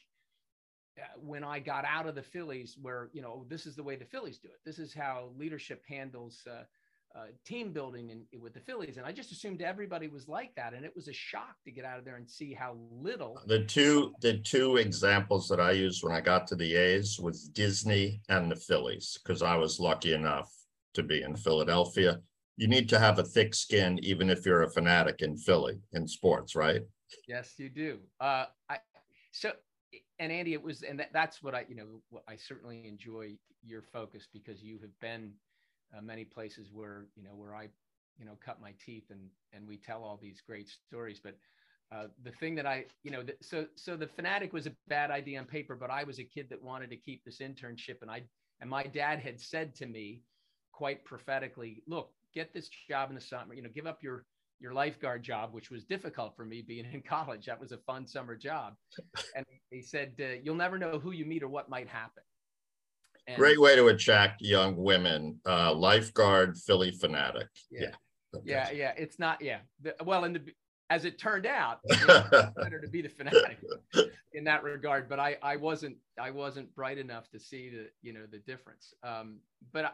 uh, 0.98 1.20
when 1.20 1.44
I 1.44 1.60
got 1.60 1.86
out 1.86 2.08
of 2.08 2.16
the 2.16 2.24
Phillies, 2.24 2.78
where 2.82 3.10
you 3.14 3.22
know 3.22 3.46
this 3.48 3.66
is 3.66 3.76
the 3.76 3.84
way 3.84 3.96
the 3.96 4.06
Phillies 4.06 4.38
do 4.38 4.48
it. 4.50 4.60
This 4.66 4.80
is 4.80 4.94
how 4.94 5.30
leadership 5.38 5.84
handles 5.88 6.46
uh, 6.50 6.64
uh, 7.16 7.26
team 7.46 7.72
building 7.72 8.10
in, 8.10 8.42
with 8.42 8.54
the 8.54 8.60
Phillies. 8.60 8.98
And 8.98 9.06
I 9.06 9.12
just 9.12 9.32
assumed 9.32 9.62
everybody 9.62 10.08
was 10.08 10.28
like 10.28 10.54
that. 10.56 10.74
And 10.74 10.86
it 10.86 10.96
was 10.96 11.08
a 11.08 11.14
shock 11.14 11.56
to 11.66 11.72
get 11.72 11.86
out 11.86 12.00
of 12.00 12.06
there 12.06 12.18
and 12.18 12.30
see 12.30 12.54
how 12.54 12.78
little. 12.92 13.40
The 13.48 13.64
two 13.66 14.14
the 14.22 14.38
two 14.40 14.78
examples 14.78 15.48
that 15.50 15.60
I 15.60 15.72
used 15.72 16.04
when 16.04 16.14
I 16.14 16.22
got 16.22 16.48
to 16.48 16.56
the 16.56 16.76
A's 16.76 17.20
was 17.20 17.50
Disney 17.50 18.22
and 18.30 18.52
the 18.52 18.56
Phillies, 18.56 19.18
because 19.24 19.42
I 19.42 19.56
was 19.56 19.80
lucky 19.80 20.14
enough 20.14 20.52
to 20.94 21.04
be 21.04 21.22
in 21.22 21.36
Philadelphia. 21.36 22.20
You 22.58 22.68
need 22.68 22.90
to 22.90 23.00
have 23.00 23.20
a 23.20 23.24
thick 23.24 23.56
skin, 23.56 24.00
even 24.04 24.30
if 24.30 24.46
you're 24.46 24.64
a 24.64 24.70
fanatic 24.70 25.22
in 25.22 25.38
Philly 25.38 25.80
in 25.94 26.08
sports, 26.08 26.56
right? 26.56 26.82
Yes, 27.28 27.54
you 27.58 27.70
do. 27.70 28.00
Uh, 28.20 28.46
I 28.70 28.80
so 29.32 29.54
and 30.20 30.32
Andy, 30.32 30.54
it 30.54 30.62
was, 30.62 30.84
and 30.84 31.00
that, 31.00 31.10
that's 31.14 31.42
what 31.42 31.56
I, 31.56 31.66
you 31.68 31.76
know, 31.76 32.22
I 32.28 32.36
certainly 32.36 32.86
enjoy 32.88 33.36
your 33.64 33.82
focus 33.82 34.28
because 34.32 34.62
you 34.62 34.78
have 34.82 34.98
been 35.00 35.32
uh, 35.96 36.02
many 36.02 36.26
places 36.26 36.70
where 36.74 37.08
you 37.16 37.24
know 37.24 37.36
where 37.36 37.56
I 37.56 37.70
you 38.18 38.26
know 38.26 38.38
cut 38.44 38.62
my 38.62 38.74
teeth 38.84 39.06
and 39.10 39.30
and 39.54 39.68
we 39.68 39.78
tell 39.78 40.04
all 40.04 40.18
these 40.22 40.42
great 40.42 40.70
stories. 40.70 41.20
But 41.24 41.38
uh, 41.92 42.08
the 42.24 42.32
thing 42.32 42.56
that 42.56 42.66
I 42.66 42.86
you 43.04 43.12
know 43.12 43.24
so 43.42 43.66
so 43.76 43.96
the 43.96 44.08
fanatic 44.08 44.54
was 44.54 44.68
a 44.68 44.76
bad 44.88 45.12
idea 45.12 45.40
on 45.40 45.46
paper, 45.46 45.76
but 45.76 45.90
I 45.90 46.04
was 46.04 46.20
a 46.20 46.24
kid 46.24 46.48
that 46.50 46.62
wanted 46.62 46.90
to 46.92 46.98
keep 46.98 47.24
this 47.24 47.40
internship, 47.40 48.02
and 48.02 48.12
I 48.12 48.24
and 48.62 48.70
my 48.70 48.84
dad 48.84 49.20
had 49.20 49.40
said 49.40 49.76
to 49.76 49.86
me 49.86 50.24
quite 50.72 51.04
prophetically, 51.06 51.84
look, 51.88 52.12
get 52.34 52.54
this 52.54 52.70
job 52.90 53.10
in 53.10 53.16
the 53.16 53.22
summer, 53.22 53.54
you 53.54 53.62
know, 53.62 53.70
give 53.74 53.88
up 53.88 54.04
your 54.04 54.26
your 54.60 54.74
lifeguard 54.74 55.24
job, 55.24 55.54
which 55.54 55.72
was 55.72 55.86
difficult 55.86 56.36
for 56.36 56.46
me 56.46 56.62
being 56.62 56.86
in 56.94 57.02
college. 57.08 57.46
That 57.46 57.60
was 57.60 57.72
a 57.72 57.78
fun 57.78 58.08
summer 58.08 58.36
job. 58.36 58.76
And 59.36 59.46
he 59.72 59.82
said, 59.82 60.14
uh, 60.20 60.40
You'll 60.44 60.56
never 60.56 60.78
know 60.78 61.00
who 61.00 61.12
you 61.12 61.26
meet 61.26 61.44
or 61.44 61.48
what 61.48 61.70
might 61.70 61.88
happen. 61.88 62.24
And 63.30 63.38
Great 63.38 63.62
way 63.62 63.76
to 63.76 63.88
attract 63.90 64.42
young 64.42 64.76
women. 64.76 65.40
Uh, 65.46 65.72
lifeguard, 65.72 66.58
Phillie 66.58 66.92
Phanatic. 66.92 67.48
Yeah. 67.70 67.82
Yeah. 67.82 67.96
Okay. 68.36 68.50
yeah, 68.50 68.72
yeah. 68.72 68.94
It's 68.98 69.20
not, 69.20 69.40
yeah. 69.40 69.60
The, 69.82 69.94
well, 70.04 70.24
in 70.24 70.34
the, 70.34 70.42
as 70.90 71.06
it 71.06 71.20
turned 71.20 71.46
out, 71.46 71.80
it 71.86 72.56
better 72.56 72.82
to 72.82 72.88
be 72.88 73.04
the 73.04 73.10
fanatic 73.10 73.60
in 74.34 74.44
that 74.46 74.64
regard. 74.64 75.08
But 75.08 75.20
I, 75.20 75.38
I 75.44 75.58
wasn't, 75.58 75.98
I 76.20 76.32
wasn't 76.32 76.74
bright 76.76 76.98
enough 76.98 77.30
to 77.30 77.40
see 77.40 77.70
the, 77.70 77.90
you 78.02 78.14
know, 78.14 78.26
the 78.32 78.40
difference. 78.40 78.96
Um, 79.04 79.42
but 79.72 79.86
I, 79.86 79.92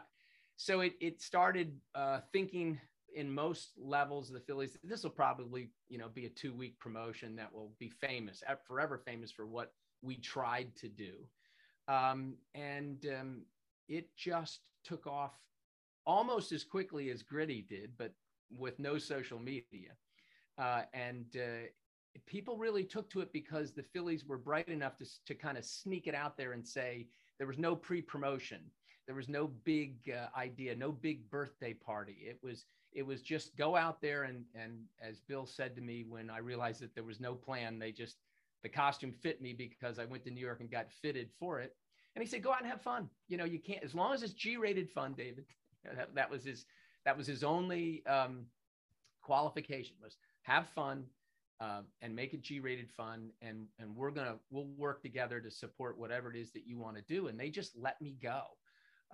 so 0.56 0.80
it, 0.80 0.94
it 1.00 1.20
started 1.20 1.76
uh, 1.94 2.20
thinking 2.32 2.80
in 3.14 3.30
most 3.30 3.72
levels 3.78 4.28
of 4.28 4.34
the 4.34 4.40
Phillies. 4.40 4.78
This 4.82 5.02
will 5.02 5.10
probably, 5.10 5.70
you 5.90 5.98
know, 5.98 6.08
be 6.08 6.24
a 6.24 6.30
two 6.30 6.54
week 6.54 6.78
promotion 6.78 7.36
that 7.36 7.52
will 7.52 7.72
be 7.78 7.90
famous, 7.90 8.42
forever 8.66 9.02
famous 9.04 9.30
for 9.30 9.46
what 9.46 9.72
we 10.00 10.16
tried 10.16 10.74
to 10.76 10.88
do. 10.88 11.12
Um, 11.88 12.34
and 12.54 13.06
um, 13.18 13.42
it 13.88 14.08
just 14.16 14.60
took 14.84 15.06
off 15.06 15.32
almost 16.06 16.52
as 16.52 16.64
quickly 16.64 17.10
as 17.10 17.22
Gritty 17.22 17.66
did, 17.68 17.90
but 17.98 18.12
with 18.56 18.78
no 18.78 18.98
social 18.98 19.38
media. 19.38 19.90
Uh, 20.58 20.82
and 20.94 21.26
uh, 21.36 21.66
people 22.26 22.56
really 22.56 22.84
took 22.84 23.10
to 23.10 23.20
it 23.20 23.32
because 23.32 23.72
the 23.72 23.82
Phillies 23.82 24.24
were 24.24 24.38
bright 24.38 24.68
enough 24.68 24.96
to, 24.98 25.06
to 25.26 25.34
kind 25.34 25.58
of 25.58 25.64
sneak 25.64 26.06
it 26.06 26.14
out 26.14 26.36
there 26.36 26.52
and 26.52 26.66
say 26.66 27.08
there 27.38 27.46
was 27.46 27.58
no 27.58 27.76
pre 27.76 28.00
promotion. 28.00 28.60
There 29.06 29.16
was 29.16 29.28
no 29.28 29.48
big 29.64 29.96
uh, 30.10 30.36
idea, 30.36 30.74
no 30.74 30.90
big 30.90 31.28
birthday 31.30 31.74
party. 31.74 32.16
It 32.20 32.38
was 32.42 32.64
it 32.92 33.06
was 33.06 33.20
just 33.20 33.56
go 33.56 33.76
out 33.76 34.00
there 34.00 34.24
and 34.24 34.44
and 34.54 34.78
as 35.00 35.20
Bill 35.20 35.46
said 35.46 35.76
to 35.76 35.82
me 35.82 36.04
when 36.08 36.30
I 36.30 36.38
realized 36.38 36.80
that 36.80 36.94
there 36.94 37.04
was 37.04 37.20
no 37.20 37.34
plan, 37.34 37.78
they 37.78 37.92
just 37.92 38.16
the 38.62 38.68
costume 38.68 39.12
fit 39.12 39.40
me 39.40 39.52
because 39.52 39.98
I 39.98 40.04
went 40.04 40.24
to 40.24 40.30
New 40.30 40.40
York 40.40 40.60
and 40.60 40.70
got 40.70 40.90
fitted 41.02 41.30
for 41.38 41.60
it. 41.60 41.74
And 42.14 42.22
he 42.22 42.28
said, 42.28 42.42
go 42.42 42.52
out 42.52 42.62
and 42.62 42.70
have 42.70 42.80
fun. 42.80 43.08
You 43.28 43.36
know, 43.36 43.44
you 43.44 43.58
can't, 43.58 43.84
as 43.84 43.94
long 43.94 44.14
as 44.14 44.22
it's 44.22 44.32
G-rated 44.32 44.90
fun, 44.90 45.14
David. 45.16 45.44
that, 45.96 46.14
that 46.14 46.30
was 46.30 46.44
his, 46.44 46.64
that 47.04 47.16
was 47.16 47.26
his 47.26 47.44
only 47.44 48.04
um, 48.06 48.46
qualification 49.22 49.96
was 50.02 50.16
have 50.42 50.66
fun 50.68 51.04
uh, 51.60 51.82
and 52.00 52.14
make 52.14 52.32
it 52.32 52.42
G-rated 52.42 52.90
fun. 52.90 53.30
And, 53.42 53.66
and 53.78 53.94
we're 53.94 54.10
going 54.10 54.26
to, 54.26 54.36
we'll 54.50 54.68
work 54.76 55.02
together 55.02 55.40
to 55.40 55.50
support 55.50 55.98
whatever 55.98 56.32
it 56.32 56.38
is 56.38 56.52
that 56.52 56.66
you 56.66 56.78
want 56.78 56.96
to 56.96 57.02
do. 57.02 57.28
And 57.28 57.38
they 57.38 57.50
just 57.50 57.76
let 57.76 58.00
me 58.00 58.16
go. 58.22 58.42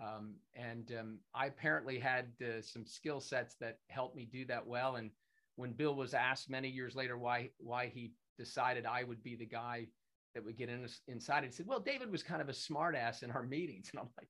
Um, 0.01 0.35
and 0.55 0.93
um, 0.99 1.19
I 1.35 1.47
apparently 1.47 1.99
had 1.99 2.27
uh, 2.41 2.63
some 2.63 2.87
skill 2.87 3.21
sets 3.21 3.57
that 3.61 3.79
helped 3.89 4.17
me 4.17 4.29
do 4.31 4.45
that 4.47 4.67
well. 4.67 4.97
And 4.97 5.11
when 5.57 5.73
Bill 5.73 5.95
was 5.95 6.15
asked 6.15 6.49
many 6.49 6.69
years 6.69 6.95
later 6.95 7.19
why, 7.19 7.51
why 7.59 7.89
he 7.93 8.13
decided 8.39 8.87
I 8.87 9.05
would 9.05 9.23
be 9.23 9.37
the 9.37 9.47
guy 9.47 9.87
that 10.35 10.45
would 10.45 10.57
get 10.57 10.69
in, 10.69 10.87
inside. 11.09 11.45
And 11.45 11.55
said, 11.55 11.67
"Well, 11.67 11.81
David 11.81 12.11
was 12.11 12.23
kind 12.23 12.41
of 12.41 12.49
a 12.49 12.53
smartass 12.53 13.23
in 13.23 13.31
our 13.31 13.43
meetings," 13.57 13.91
and 13.93 14.01
I'm 14.01 14.09
like, 14.19 14.29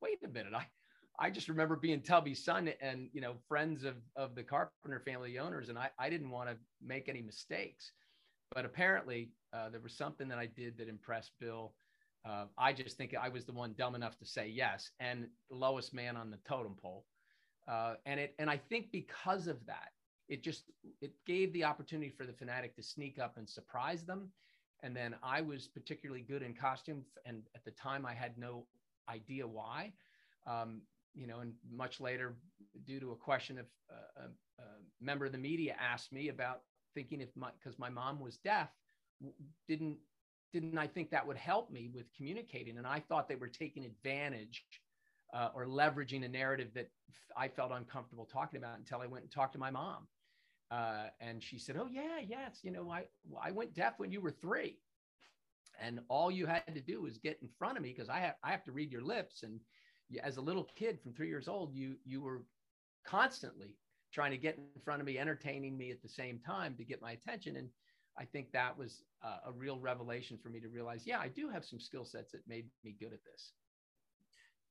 "Wait 0.00 0.18
a 0.24 0.28
minute, 0.28 0.54
I." 0.54 0.66
I 1.18 1.30
just 1.30 1.48
remember 1.48 1.76
being 1.76 2.02
Tubby's 2.02 2.44
son 2.44 2.70
and 2.82 3.08
you 3.12 3.22
know 3.22 3.36
friends 3.48 3.84
of 3.84 3.94
of 4.16 4.34
the 4.34 4.42
Carpenter 4.42 5.00
family 5.00 5.38
owners, 5.38 5.70
and 5.70 5.78
I, 5.78 5.88
I 5.98 6.10
didn't 6.10 6.28
want 6.28 6.50
to 6.50 6.56
make 6.82 7.08
any 7.08 7.22
mistakes. 7.22 7.92
But 8.54 8.64
apparently, 8.64 9.30
uh, 9.52 9.70
there 9.70 9.80
was 9.80 9.96
something 9.96 10.28
that 10.28 10.38
I 10.38 10.46
did 10.46 10.76
that 10.78 10.88
impressed 10.88 11.32
Bill. 11.40 11.74
Uh, 12.28 12.46
I 12.58 12.72
just 12.72 12.96
think 12.96 13.14
I 13.18 13.28
was 13.28 13.44
the 13.44 13.52
one 13.52 13.74
dumb 13.78 13.94
enough 13.94 14.18
to 14.18 14.26
say 14.26 14.48
yes, 14.48 14.90
and 15.00 15.26
the 15.48 15.56
lowest 15.56 15.94
man 15.94 16.16
on 16.16 16.30
the 16.30 16.38
totem 16.46 16.76
pole. 16.80 17.06
Uh, 17.68 17.94
and 18.04 18.20
it 18.20 18.34
and 18.38 18.50
I 18.50 18.56
think 18.56 18.92
because 18.92 19.46
of 19.46 19.64
that, 19.66 19.90
it 20.28 20.42
just 20.42 20.64
it 21.00 21.12
gave 21.26 21.52
the 21.52 21.64
opportunity 21.64 22.10
for 22.10 22.26
the 22.26 22.32
fanatic 22.32 22.74
to 22.76 22.82
sneak 22.82 23.18
up 23.18 23.36
and 23.36 23.48
surprise 23.48 24.04
them. 24.04 24.30
And 24.82 24.94
then 24.94 25.14
i 25.22 25.40
was 25.40 25.68
particularly 25.68 26.22
good 26.22 26.42
in 26.42 26.54
costume 26.54 27.04
and 27.24 27.42
at 27.54 27.64
the 27.64 27.70
time 27.72 28.04
i 28.04 28.14
had 28.14 28.36
no 28.38 28.66
idea 29.08 29.46
why. 29.46 29.92
Um, 30.46 30.82
you 31.14 31.26
know 31.26 31.38
and 31.38 31.54
much 31.70 31.98
later 31.98 32.36
due 32.84 33.00
to 33.00 33.12
a 33.12 33.16
question 33.16 33.58
of 33.58 33.64
uh, 33.90 34.24
a, 34.24 34.62
a, 34.62 34.66
member 35.00 35.24
of 35.24 35.32
the 35.32 35.38
media 35.38 35.74
asked 35.80 36.12
me 36.12 36.28
about 36.28 36.60
thinking 36.94 37.22
if 37.22 37.34
my 37.34 37.48
because 37.58 37.78
my 37.78 37.88
mom 37.88 38.20
was 38.20 38.36
deaf 38.36 38.68
didn't 39.66 39.96
didn't 40.52 40.76
i 40.76 40.86
think 40.86 41.10
that 41.10 41.26
would 41.26 41.38
help 41.38 41.70
me 41.70 41.88
with 41.92 42.04
communicating? 42.14 42.76
And 42.76 42.86
i 42.86 43.00
thought 43.00 43.28
they 43.28 43.34
were 43.34 43.48
taking 43.48 43.86
advantage 43.86 44.62
uh, 45.34 45.48
or 45.54 45.66
leveraging 45.66 46.24
a 46.24 46.28
narrative 46.28 46.68
that 46.74 46.90
I 47.36 47.48
felt 47.48 47.72
uncomfortable 47.72 48.24
talking 48.24 48.58
about 48.58 48.78
until 48.78 49.00
I 49.00 49.06
went 49.06 49.24
and 49.24 49.32
talked 49.32 49.52
to 49.54 49.58
my 49.58 49.70
mom. 49.70 50.06
Uh, 50.70 51.06
and 51.20 51.42
she 51.42 51.58
said, 51.58 51.76
"Oh 51.76 51.88
yeah, 51.90 52.18
yes. 52.26 52.60
You 52.62 52.72
know, 52.72 52.90
I 52.90 53.04
I 53.40 53.52
went 53.52 53.74
deaf 53.74 53.94
when 53.98 54.10
you 54.10 54.20
were 54.20 54.32
three, 54.32 54.78
and 55.80 56.00
all 56.08 56.30
you 56.30 56.46
had 56.46 56.74
to 56.74 56.80
do 56.80 57.02
was 57.02 57.18
get 57.18 57.38
in 57.40 57.48
front 57.58 57.76
of 57.76 57.82
me 57.82 57.92
because 57.92 58.08
I 58.08 58.18
have 58.18 58.34
I 58.42 58.50
have 58.50 58.64
to 58.64 58.72
read 58.72 58.90
your 58.90 59.02
lips. 59.02 59.42
And 59.42 59.60
as 60.22 60.36
a 60.36 60.40
little 60.40 60.64
kid 60.76 61.00
from 61.00 61.12
three 61.12 61.28
years 61.28 61.48
old, 61.48 61.74
you 61.74 61.96
you 62.04 62.20
were 62.20 62.42
constantly 63.06 63.76
trying 64.12 64.30
to 64.30 64.38
get 64.38 64.56
in 64.56 64.80
front 64.82 65.00
of 65.00 65.06
me, 65.06 65.18
entertaining 65.18 65.76
me 65.76 65.90
at 65.90 66.02
the 66.02 66.08
same 66.08 66.40
time 66.44 66.74
to 66.76 66.84
get 66.84 67.02
my 67.02 67.12
attention. 67.12 67.56
And 67.56 67.68
I 68.18 68.24
think 68.24 68.50
that 68.52 68.76
was 68.76 69.02
a, 69.22 69.50
a 69.50 69.52
real 69.52 69.78
revelation 69.78 70.38
for 70.42 70.48
me 70.48 70.58
to 70.60 70.68
realize, 70.68 71.02
yeah, 71.06 71.18
I 71.18 71.28
do 71.28 71.48
have 71.48 71.64
some 71.64 71.78
skill 71.78 72.04
sets 72.04 72.32
that 72.32 72.40
made 72.48 72.66
me 72.82 72.96
good 72.98 73.12
at 73.12 73.24
this. 73.30 73.52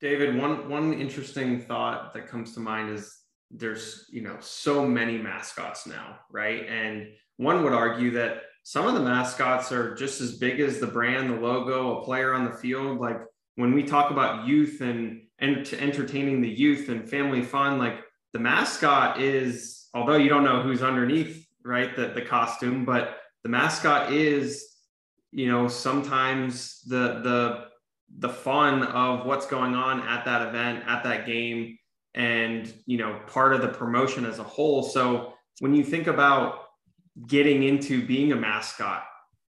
David, 0.01 0.37
one 0.37 0.69
one 0.69 0.93
interesting 0.93 1.61
thought 1.61 2.13
that 2.13 2.27
comes 2.27 2.53
to 2.55 2.59
mind 2.59 2.89
is 2.89 3.24
there's 3.51 4.05
you 4.09 4.21
know 4.21 4.37
so 4.39 4.85
many 4.85 5.17
mascots 5.17 5.87
now 5.87 6.19
right? 6.31 6.65
And 6.67 7.07
one 7.37 7.63
would 7.63 7.73
argue 7.73 8.11
that 8.11 8.41
some 8.63 8.87
of 8.87 8.95
the 8.95 8.99
mascots 8.99 9.71
are 9.71 9.93
just 9.95 10.21
as 10.21 10.37
big 10.37 10.59
as 10.59 10.79
the 10.79 10.87
brand 10.87 11.29
the 11.29 11.39
logo 11.39 11.99
a 11.99 12.03
player 12.03 12.33
on 12.33 12.45
the 12.45 12.57
field. 12.57 12.99
Like 12.99 13.19
when 13.55 13.73
we 13.73 13.83
talk 13.83 14.11
about 14.11 14.47
youth 14.47 14.81
and 14.81 15.21
and 15.39 15.67
entertaining 15.73 16.41
the 16.41 16.49
youth 16.49 16.89
and 16.89 17.09
family 17.09 17.43
fun 17.43 17.77
like 17.77 17.99
the 18.33 18.39
mascot 18.39 19.21
is 19.21 19.87
although 19.93 20.15
you 20.15 20.29
don't 20.29 20.45
know 20.45 20.61
who's 20.61 20.81
underneath 20.81 21.45
right 21.63 21.95
the, 21.95 22.07
the 22.07 22.21
costume 22.21 22.85
but 22.85 23.17
the 23.43 23.49
mascot 23.49 24.13
is 24.13 24.75
you 25.31 25.51
know 25.51 25.67
sometimes 25.67 26.81
the 26.87 27.19
the 27.23 27.65
the 28.19 28.29
fun 28.29 28.83
of 28.83 29.25
what's 29.25 29.45
going 29.45 29.75
on 29.75 30.01
at 30.07 30.23
that 30.23 30.47
event 30.47 30.83
at 30.87 31.03
that 31.03 31.25
game 31.25 31.77
and 32.15 32.73
you 32.85 32.97
know 32.97 33.19
part 33.27 33.53
of 33.53 33.61
the 33.61 33.67
promotion 33.67 34.25
as 34.25 34.39
a 34.39 34.43
whole. 34.43 34.81
So 34.83 35.33
when 35.59 35.75
you 35.75 35.83
think 35.83 36.07
about 36.07 36.63
getting 37.27 37.63
into 37.63 38.05
being 38.05 38.31
a 38.31 38.35
mascot 38.35 39.03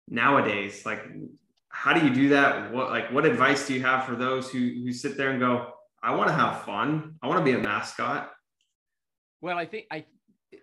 nowadays 0.08 0.86
like 0.86 1.06
how 1.72 1.94
do 1.94 2.06
you 2.06 2.14
do 2.14 2.30
that? 2.30 2.72
What 2.72 2.90
like 2.90 3.12
what 3.12 3.26
advice 3.26 3.68
do 3.68 3.74
you 3.74 3.82
have 3.82 4.06
for 4.06 4.16
those 4.16 4.52
who 4.52 4.60
who 4.60 4.94
sit 4.94 5.18
there 5.18 5.32
and 5.32 5.40
go 5.40 5.74
i 6.02 6.16
want 6.16 6.30
to 6.30 6.34
have 6.34 6.64
fun. 6.64 7.16
I 7.22 7.28
want 7.28 7.40
to 7.40 7.46
be 7.46 7.58
a 7.58 7.62
mascot 7.62 8.32
well 9.42 9.58
i 9.58 9.66
think 9.66 9.86
i 9.92 10.06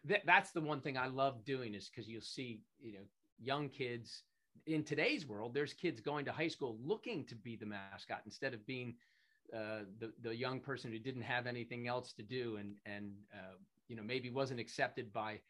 th- 0.06 0.22
that's 0.24 0.52
the 0.52 0.60
one 0.60 0.80
thing 0.80 0.96
i 0.96 1.06
love 1.06 1.44
doing 1.44 1.74
is 1.74 1.88
because 1.88 2.08
you'll 2.08 2.20
see 2.20 2.60
you 2.80 2.94
know 2.94 3.04
young 3.40 3.68
kids 3.68 4.22
in 4.66 4.82
today's 4.82 5.26
world 5.26 5.54
there's 5.54 5.72
kids 5.72 6.00
going 6.00 6.24
to 6.24 6.32
high 6.32 6.48
school 6.48 6.78
looking 6.82 7.24
to 7.24 7.34
be 7.34 7.56
the 7.56 7.66
mascot 7.66 8.20
instead 8.24 8.54
of 8.54 8.66
being 8.66 8.94
uh, 9.54 9.80
the 9.98 10.12
the 10.22 10.34
young 10.34 10.60
person 10.60 10.90
who 10.90 10.98
didn't 10.98 11.22
have 11.22 11.46
anything 11.46 11.88
else 11.88 12.12
to 12.12 12.22
do 12.22 12.56
and 12.56 12.76
and 12.86 13.12
uh, 13.32 13.54
you 13.88 13.96
know 13.96 14.02
maybe 14.02 14.30
wasn't 14.30 14.58
accepted 14.60 15.12
by 15.12 15.40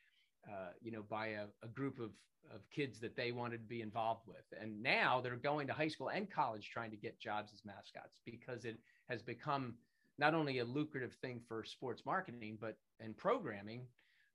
uh, 0.49 0.71
you 0.81 0.91
know 0.91 1.03
by 1.09 1.29
a, 1.29 1.45
a, 1.63 1.69
group 1.69 1.99
of 1.99 2.11
of 2.55 2.61
kids 2.71 3.01
that 3.01 3.17
they 3.17 3.33
wanted 3.33 3.59
to 3.59 3.67
be 3.67 3.83
involved 3.83 4.23
with. 4.27 4.45
And 4.61 4.83
now 4.83 5.21
they're 5.21 5.37
going 5.37 5.67
to 5.67 5.73
high 5.73 5.89
school 5.89 6.11
and 6.11 6.31
college 6.31 6.71
trying 6.71 6.91
to 6.91 6.97
get 6.97 7.19
jobs 7.19 7.53
as 7.53 7.65
mascots 7.65 8.21
because 8.25 8.65
it 8.65 8.79
has 9.09 9.23
become 9.23 9.75
not 10.19 10.35
only 10.35 10.61
a 10.61 10.65
lucrative 10.65 11.15
thing 11.15 11.41
for 11.47 11.65
sports 11.65 12.03
marketing, 12.07 12.59
but 12.61 12.77
and 13.01 13.17
programming, 13.17 13.83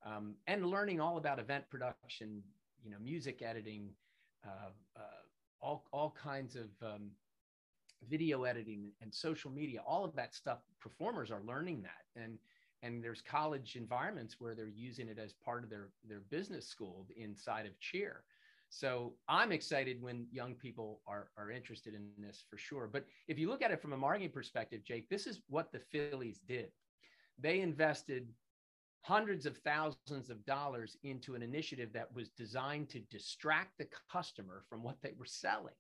um, 0.06 0.36
and 0.48 0.66
learning 0.66 1.00
all 1.00 1.18
about 1.18 1.40
event 1.40 1.64
production, 1.70 2.44
you 2.84 2.92
know, 2.92 2.98
music 3.02 3.42
editing, 3.42 3.90
uh, 4.46 4.70
uh, 4.98 5.22
all 5.62 5.86
all 5.92 6.16
kinds 6.22 6.56
of 6.56 6.70
um, 6.84 7.12
video 8.10 8.44
editing 8.44 8.92
and 9.02 9.14
social 9.14 9.52
media, 9.52 9.82
all 9.86 10.04
of 10.04 10.16
that 10.16 10.34
stuff. 10.34 10.60
Performers 10.80 11.32
are 11.32 11.42
learning 11.46 11.84
that, 11.84 12.22
and 12.22 12.38
and 12.84 13.04
there's 13.04 13.22
college 13.22 13.76
environments 13.76 14.38
where 14.40 14.56
they're 14.56 14.68
using 14.68 15.08
it 15.08 15.20
as 15.20 15.34
part 15.34 15.64
of 15.64 15.70
their 15.70 15.90
their 16.08 16.22
business 16.30 16.68
school 16.68 17.08
inside 17.16 17.66
of 17.66 17.80
cheer. 17.80 18.24
So 18.70 19.14
i'm 19.28 19.52
excited 19.52 20.02
when 20.02 20.28
young 20.32 20.56
people 20.56 21.02
are 21.08 21.30
are 21.38 21.52
interested 21.52 21.94
in 21.94 22.10
this 22.18 22.44
for 22.50 22.58
sure. 22.58 22.90
But 22.92 23.06
if 23.28 23.38
you 23.38 23.50
look 23.50 23.62
at 23.62 23.72
it 23.72 23.82
from 23.82 23.94
a 23.94 23.98
marketing 23.98 24.32
perspective 24.32 24.84
jake 24.84 25.10
this 25.10 25.28
is 25.28 25.42
what 25.48 25.72
the 25.72 25.80
phillies 25.80 26.40
did. 26.48 26.72
They 27.38 27.60
invested 27.60 28.28
hundreds 29.04 29.46
of 29.46 29.58
thousands 29.58 30.30
of 30.30 30.46
dollars 30.46 30.96
into 31.04 31.34
an 31.34 31.42
initiative 31.42 31.92
that 31.94 32.14
was 32.14 32.30
designed 32.30 32.88
to 32.90 33.00
distract 33.00 33.78
the 33.78 33.88
customer 34.12 34.64
from 34.70 34.84
what 34.84 34.98
they 35.02 35.14
were 35.18 35.26
selling 35.26 35.74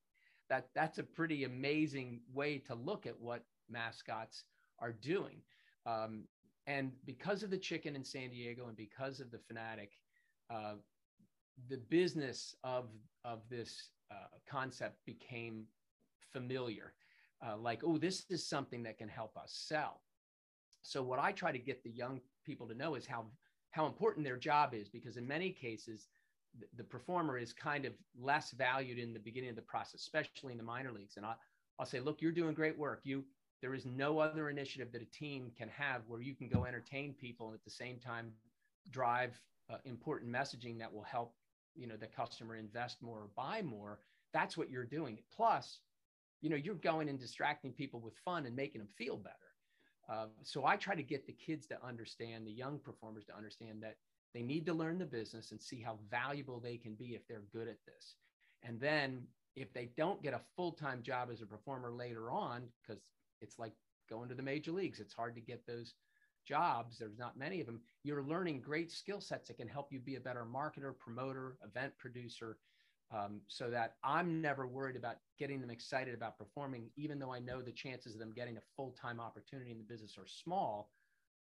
that 0.51 0.67
that's 0.75 0.99
a 0.99 1.03
pretty 1.03 1.45
amazing 1.45 2.19
way 2.33 2.59
to 2.59 2.75
look 2.75 3.07
at 3.07 3.19
what 3.19 3.45
mascots 3.69 4.43
are 4.79 4.91
doing 4.91 5.41
um, 5.85 6.25
and 6.67 6.91
because 7.05 7.43
of 7.43 7.49
the 7.49 7.57
chicken 7.57 7.95
in 7.95 8.03
San 8.03 8.29
Diego 8.29 8.67
and 8.67 8.77
because 8.77 9.19
of 9.19 9.31
the 9.31 9.39
fanatic, 9.39 9.91
uh, 10.49 10.75
the 11.69 11.77
business 11.77 12.55
of 12.63 12.89
of 13.25 13.39
this 13.49 13.89
uh, 14.11 14.37
concept 14.49 14.97
became 15.05 15.65
familiar. 16.31 16.93
Uh, 17.45 17.57
like, 17.57 17.81
oh, 17.83 17.97
this 17.97 18.25
is 18.29 18.47
something 18.47 18.83
that 18.83 18.97
can 18.97 19.09
help 19.09 19.35
us 19.37 19.53
sell. 19.67 20.01
So 20.83 21.01
what 21.01 21.19
I 21.19 21.31
try 21.31 21.51
to 21.51 21.59
get 21.59 21.83
the 21.83 21.89
young 21.89 22.21
people 22.45 22.67
to 22.67 22.75
know 22.75 22.95
is 22.95 23.05
how 23.05 23.25
how 23.71 23.85
important 23.85 24.25
their 24.25 24.37
job 24.37 24.73
is, 24.73 24.89
because 24.89 25.17
in 25.17 25.27
many 25.27 25.49
cases, 25.51 26.09
the, 26.77 26.83
performer 26.83 27.37
is 27.37 27.53
kind 27.53 27.85
of 27.85 27.93
less 28.19 28.51
valued 28.51 28.99
in 28.99 29.13
the 29.13 29.19
beginning 29.19 29.49
of 29.49 29.55
the 29.55 29.61
process, 29.61 30.01
especially 30.01 30.51
in 30.51 30.57
the 30.57 30.63
minor 30.63 30.91
leagues. 30.91 31.17
And 31.17 31.25
I, 31.25 31.33
I'll 31.79 31.85
say, 31.85 31.99
look, 31.99 32.21
you're 32.21 32.31
doing 32.31 32.53
great 32.53 32.77
work. 32.77 33.01
You 33.03 33.23
there 33.61 33.73
is 33.73 33.85
no 33.85 34.19
other 34.19 34.49
initiative 34.49 34.91
that 34.91 35.01
a 35.01 35.05
team 35.05 35.51
can 35.57 35.69
have 35.69 36.01
where 36.07 36.21
you 36.21 36.33
can 36.33 36.47
go 36.47 36.65
entertain 36.65 37.13
people 37.13 37.47
and 37.47 37.55
at 37.55 37.63
the 37.63 37.69
same 37.69 37.99
time 37.99 38.31
drive 38.89 39.39
uh, 39.69 39.77
important 39.85 40.31
messaging 40.31 40.79
that 40.79 40.91
will 40.91 41.03
help 41.03 41.35
you 41.75 41.87
know 41.87 41.95
the 41.95 42.07
customer 42.07 42.55
invest 42.55 43.01
more 43.01 43.19
or 43.19 43.29
buy 43.35 43.61
more 43.61 43.99
that's 44.33 44.57
what 44.57 44.69
you're 44.69 44.83
doing 44.83 45.17
plus 45.33 45.79
you 46.41 46.49
know 46.49 46.55
you're 46.55 46.75
going 46.75 47.07
and 47.07 47.19
distracting 47.19 47.71
people 47.71 47.99
with 47.99 48.15
fun 48.25 48.45
and 48.45 48.55
making 48.55 48.79
them 48.79 48.89
feel 48.97 49.15
better 49.15 49.35
uh, 50.09 50.25
so 50.41 50.65
i 50.65 50.75
try 50.75 50.95
to 50.95 51.03
get 51.03 51.25
the 51.27 51.33
kids 51.33 51.67
to 51.67 51.77
understand 51.85 52.45
the 52.45 52.51
young 52.51 52.79
performers 52.79 53.25
to 53.25 53.35
understand 53.35 53.81
that 53.81 53.97
they 54.33 54.41
need 54.41 54.65
to 54.65 54.73
learn 54.73 54.97
the 54.97 55.05
business 55.05 55.51
and 55.51 55.61
see 55.61 55.81
how 55.81 55.99
valuable 56.09 56.59
they 56.59 56.77
can 56.77 56.95
be 56.95 57.15
if 57.15 57.27
they're 57.27 57.43
good 57.51 57.67
at 57.67 57.83
this 57.85 58.15
and 58.63 58.79
then 58.79 59.23
if 59.55 59.73
they 59.73 59.89
don't 59.97 60.23
get 60.23 60.33
a 60.33 60.41
full-time 60.55 61.01
job 61.01 61.29
as 61.31 61.41
a 61.41 61.45
performer 61.45 61.91
later 61.91 62.31
on 62.31 62.63
because 62.81 63.01
it's 63.41 63.59
like 63.59 63.73
going 64.09 64.29
to 64.29 64.35
the 64.35 64.43
major 64.43 64.71
leagues. 64.71 64.99
It's 64.99 65.13
hard 65.13 65.35
to 65.35 65.41
get 65.41 65.65
those 65.65 65.93
jobs. 66.47 66.97
There's 66.97 67.17
not 67.17 67.37
many 67.37 67.59
of 67.59 67.65
them. 67.65 67.81
You're 68.03 68.23
learning 68.23 68.61
great 68.61 68.91
skill 68.91 69.21
sets 69.21 69.47
that 69.47 69.57
can 69.57 69.67
help 69.67 69.91
you 69.91 69.99
be 69.99 70.15
a 70.15 70.19
better 70.21 70.45
marketer, 70.45 70.97
promoter, 70.97 71.57
event 71.63 71.93
producer. 71.97 72.57
Um, 73.13 73.41
so 73.47 73.69
that 73.69 73.95
I'm 74.05 74.41
never 74.41 74.67
worried 74.67 74.95
about 74.95 75.17
getting 75.37 75.59
them 75.59 75.69
excited 75.69 76.13
about 76.13 76.37
performing, 76.37 76.89
even 76.95 77.19
though 77.19 77.33
I 77.33 77.39
know 77.39 77.61
the 77.61 77.73
chances 77.73 78.13
of 78.13 78.21
them 78.21 78.31
getting 78.33 78.55
a 78.55 78.61
full 78.77 78.91
time 78.91 79.19
opportunity 79.19 79.71
in 79.71 79.77
the 79.77 79.83
business 79.83 80.17
are 80.17 80.27
small. 80.27 80.89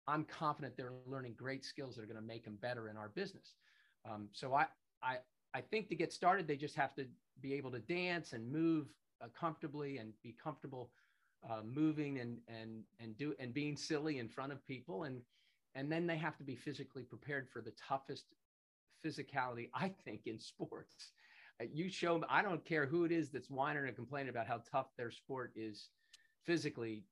I'm 0.07 0.25
confident 0.25 0.75
they're 0.75 0.93
learning 1.05 1.35
great 1.37 1.63
skills 1.63 1.95
that 1.95 2.03
are 2.03 2.07
going 2.07 2.19
to 2.19 2.21
make 2.21 2.43
them 2.43 2.57
better 2.61 2.89
in 2.89 2.97
our 2.97 3.09
business. 3.09 3.55
Um, 4.09 4.29
so 4.31 4.53
I, 4.53 4.65
I, 5.03 5.17
I 5.53 5.61
think 5.61 5.89
to 5.89 5.95
get 5.95 6.11
started, 6.11 6.47
they 6.47 6.55
just 6.55 6.75
have 6.75 6.93
to 6.95 7.05
be 7.41 7.53
able 7.53 7.71
to 7.71 7.79
dance 7.79 8.33
and 8.33 8.51
move 8.51 8.87
uh, 9.21 9.27
comfortably 9.37 9.97
and 9.97 10.13
be 10.23 10.35
comfortable 10.41 10.91
uh, 11.49 11.61
moving 11.63 12.19
and 12.19 12.37
and 12.47 12.83
and 12.99 13.17
do 13.17 13.33
and 13.39 13.53
being 13.53 13.75
silly 13.75 14.19
in 14.19 14.27
front 14.29 14.51
of 14.51 14.65
people 14.67 15.03
and 15.03 15.21
and 15.73 15.91
then 15.91 16.05
they 16.05 16.17
have 16.17 16.37
to 16.37 16.43
be 16.43 16.55
physically 16.55 17.03
prepared 17.03 17.49
for 17.49 17.61
the 17.61 17.71
toughest 17.71 18.25
physicality 19.03 19.69
i 19.73 19.89
think 20.05 20.21
in 20.27 20.39
sports 20.39 21.13
uh, 21.59 21.65
you 21.73 21.89
show 21.89 22.23
i 22.29 22.41
don't 22.41 22.63
care 22.63 22.85
who 22.85 23.05
it 23.05 23.11
is 23.11 23.29
that's 23.29 23.49
whining 23.49 23.87
and 23.87 23.95
complaining 23.95 24.29
about 24.29 24.47
how 24.47 24.61
tough 24.71 24.87
their 24.97 25.09
sport 25.09 25.51
is 25.55 25.89
physically 26.45 27.03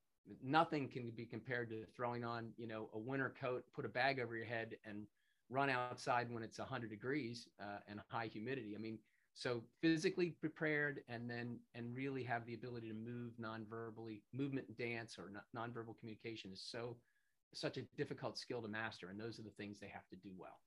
nothing 0.43 0.87
can 0.87 1.09
be 1.11 1.25
compared 1.25 1.69
to 1.69 1.85
throwing 1.95 2.23
on 2.23 2.49
you 2.57 2.67
know 2.67 2.89
a 2.93 2.99
winter 2.99 3.33
coat 3.39 3.63
put 3.73 3.85
a 3.85 3.89
bag 3.89 4.19
over 4.19 4.35
your 4.35 4.45
head 4.45 4.75
and 4.85 5.05
run 5.49 5.69
outside 5.69 6.31
when 6.31 6.43
it's 6.43 6.59
100 6.59 6.89
degrees 6.89 7.47
uh, 7.59 7.79
and 7.87 7.99
high 8.09 8.27
humidity. 8.27 8.75
I 8.75 8.79
mean 8.79 8.99
so 9.33 9.61
physically 9.81 10.31
prepared 10.41 11.01
and 11.07 11.29
then 11.29 11.59
and 11.73 11.95
really 11.95 12.23
have 12.23 12.45
the 12.45 12.53
ability 12.53 12.89
to 12.89 12.93
move 12.93 13.31
non-verbally 13.37 14.21
movement 14.33 14.77
dance 14.77 15.17
or 15.17 15.31
non-verbal 15.53 15.95
communication 15.99 16.51
is 16.51 16.61
so 16.61 16.97
such 17.53 17.77
a 17.77 17.81
difficult 17.97 18.37
skill 18.37 18.61
to 18.61 18.67
master. 18.67 19.09
And 19.09 19.19
those 19.19 19.39
are 19.39 19.43
the 19.43 19.49
things 19.51 19.79
they 19.79 19.87
have 19.87 20.07
to 20.09 20.15
do 20.17 20.29
well 20.37 20.59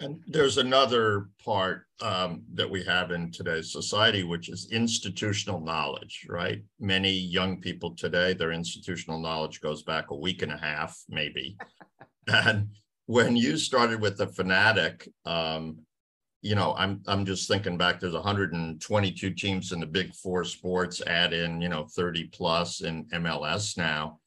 and 0.00 0.20
there's 0.26 0.58
another 0.58 1.30
part 1.42 1.86
um, 2.02 2.42
that 2.52 2.68
we 2.68 2.84
have 2.84 3.10
in 3.10 3.30
today's 3.30 3.72
society 3.72 4.24
which 4.24 4.48
is 4.48 4.70
institutional 4.70 5.60
knowledge 5.60 6.26
right 6.28 6.62
many 6.80 7.10
young 7.10 7.60
people 7.60 7.94
today 7.94 8.34
their 8.34 8.52
institutional 8.52 9.20
knowledge 9.20 9.60
goes 9.60 9.82
back 9.82 10.10
a 10.10 10.14
week 10.14 10.42
and 10.42 10.52
a 10.52 10.58
half 10.58 11.02
maybe 11.08 11.56
and 12.28 12.68
when 13.06 13.36
you 13.36 13.56
started 13.56 14.00
with 14.00 14.18
the 14.18 14.26
fanatic, 14.26 15.08
um, 15.24 15.78
you 16.42 16.54
know, 16.54 16.74
I'm 16.76 17.02
I'm 17.06 17.24
just 17.24 17.48
thinking 17.48 17.78
back. 17.78 17.98
There's 17.98 18.12
122 18.12 19.30
teams 19.30 19.72
in 19.72 19.80
the 19.80 19.86
Big 19.86 20.14
Four 20.14 20.44
sports. 20.44 21.00
Add 21.06 21.32
in, 21.32 21.60
you 21.60 21.68
know, 21.68 21.86
30 21.96 22.24
plus 22.28 22.82
in 22.82 23.06
MLS 23.06 23.76
now. 23.76 24.20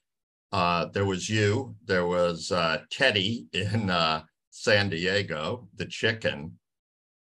Uh, 0.52 0.86
there 0.94 1.06
was 1.06 1.30
you. 1.30 1.76
There 1.86 2.08
was 2.08 2.52
uh, 2.52 2.80
Teddy 2.90 3.46
in 3.54 3.90
uh, 3.90 4.24
San 4.60 4.90
Diego, 4.90 5.70
the 5.78 5.86
chicken. 5.86 6.60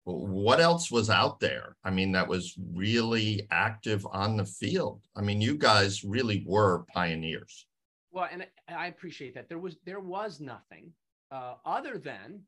What 0.06 0.60
else 0.60 0.90
was 0.90 1.12
out 1.12 1.40
there? 1.40 1.76
I 1.84 1.92
mean, 1.92 2.12
that 2.14 2.28
was 2.28 2.56
really 2.74 3.46
active 3.52 4.08
on 4.12 4.38
the 4.38 4.46
field. 4.46 5.04
I 5.16 5.22
mean, 5.22 5.40
you 5.40 5.56
guys 5.56 6.04
really 6.04 6.44
were 6.48 6.86
pioneers. 6.92 7.68
Well, 8.12 8.28
and 8.32 8.48
I 8.68 8.88
appreciate 8.88 9.36
that. 9.36 9.50
There 9.50 9.60
was 9.60 9.78
there 9.86 10.00
was 10.00 10.40
nothing 10.40 10.92
uh, 11.30 11.56
other 11.64 12.00
than 12.00 12.42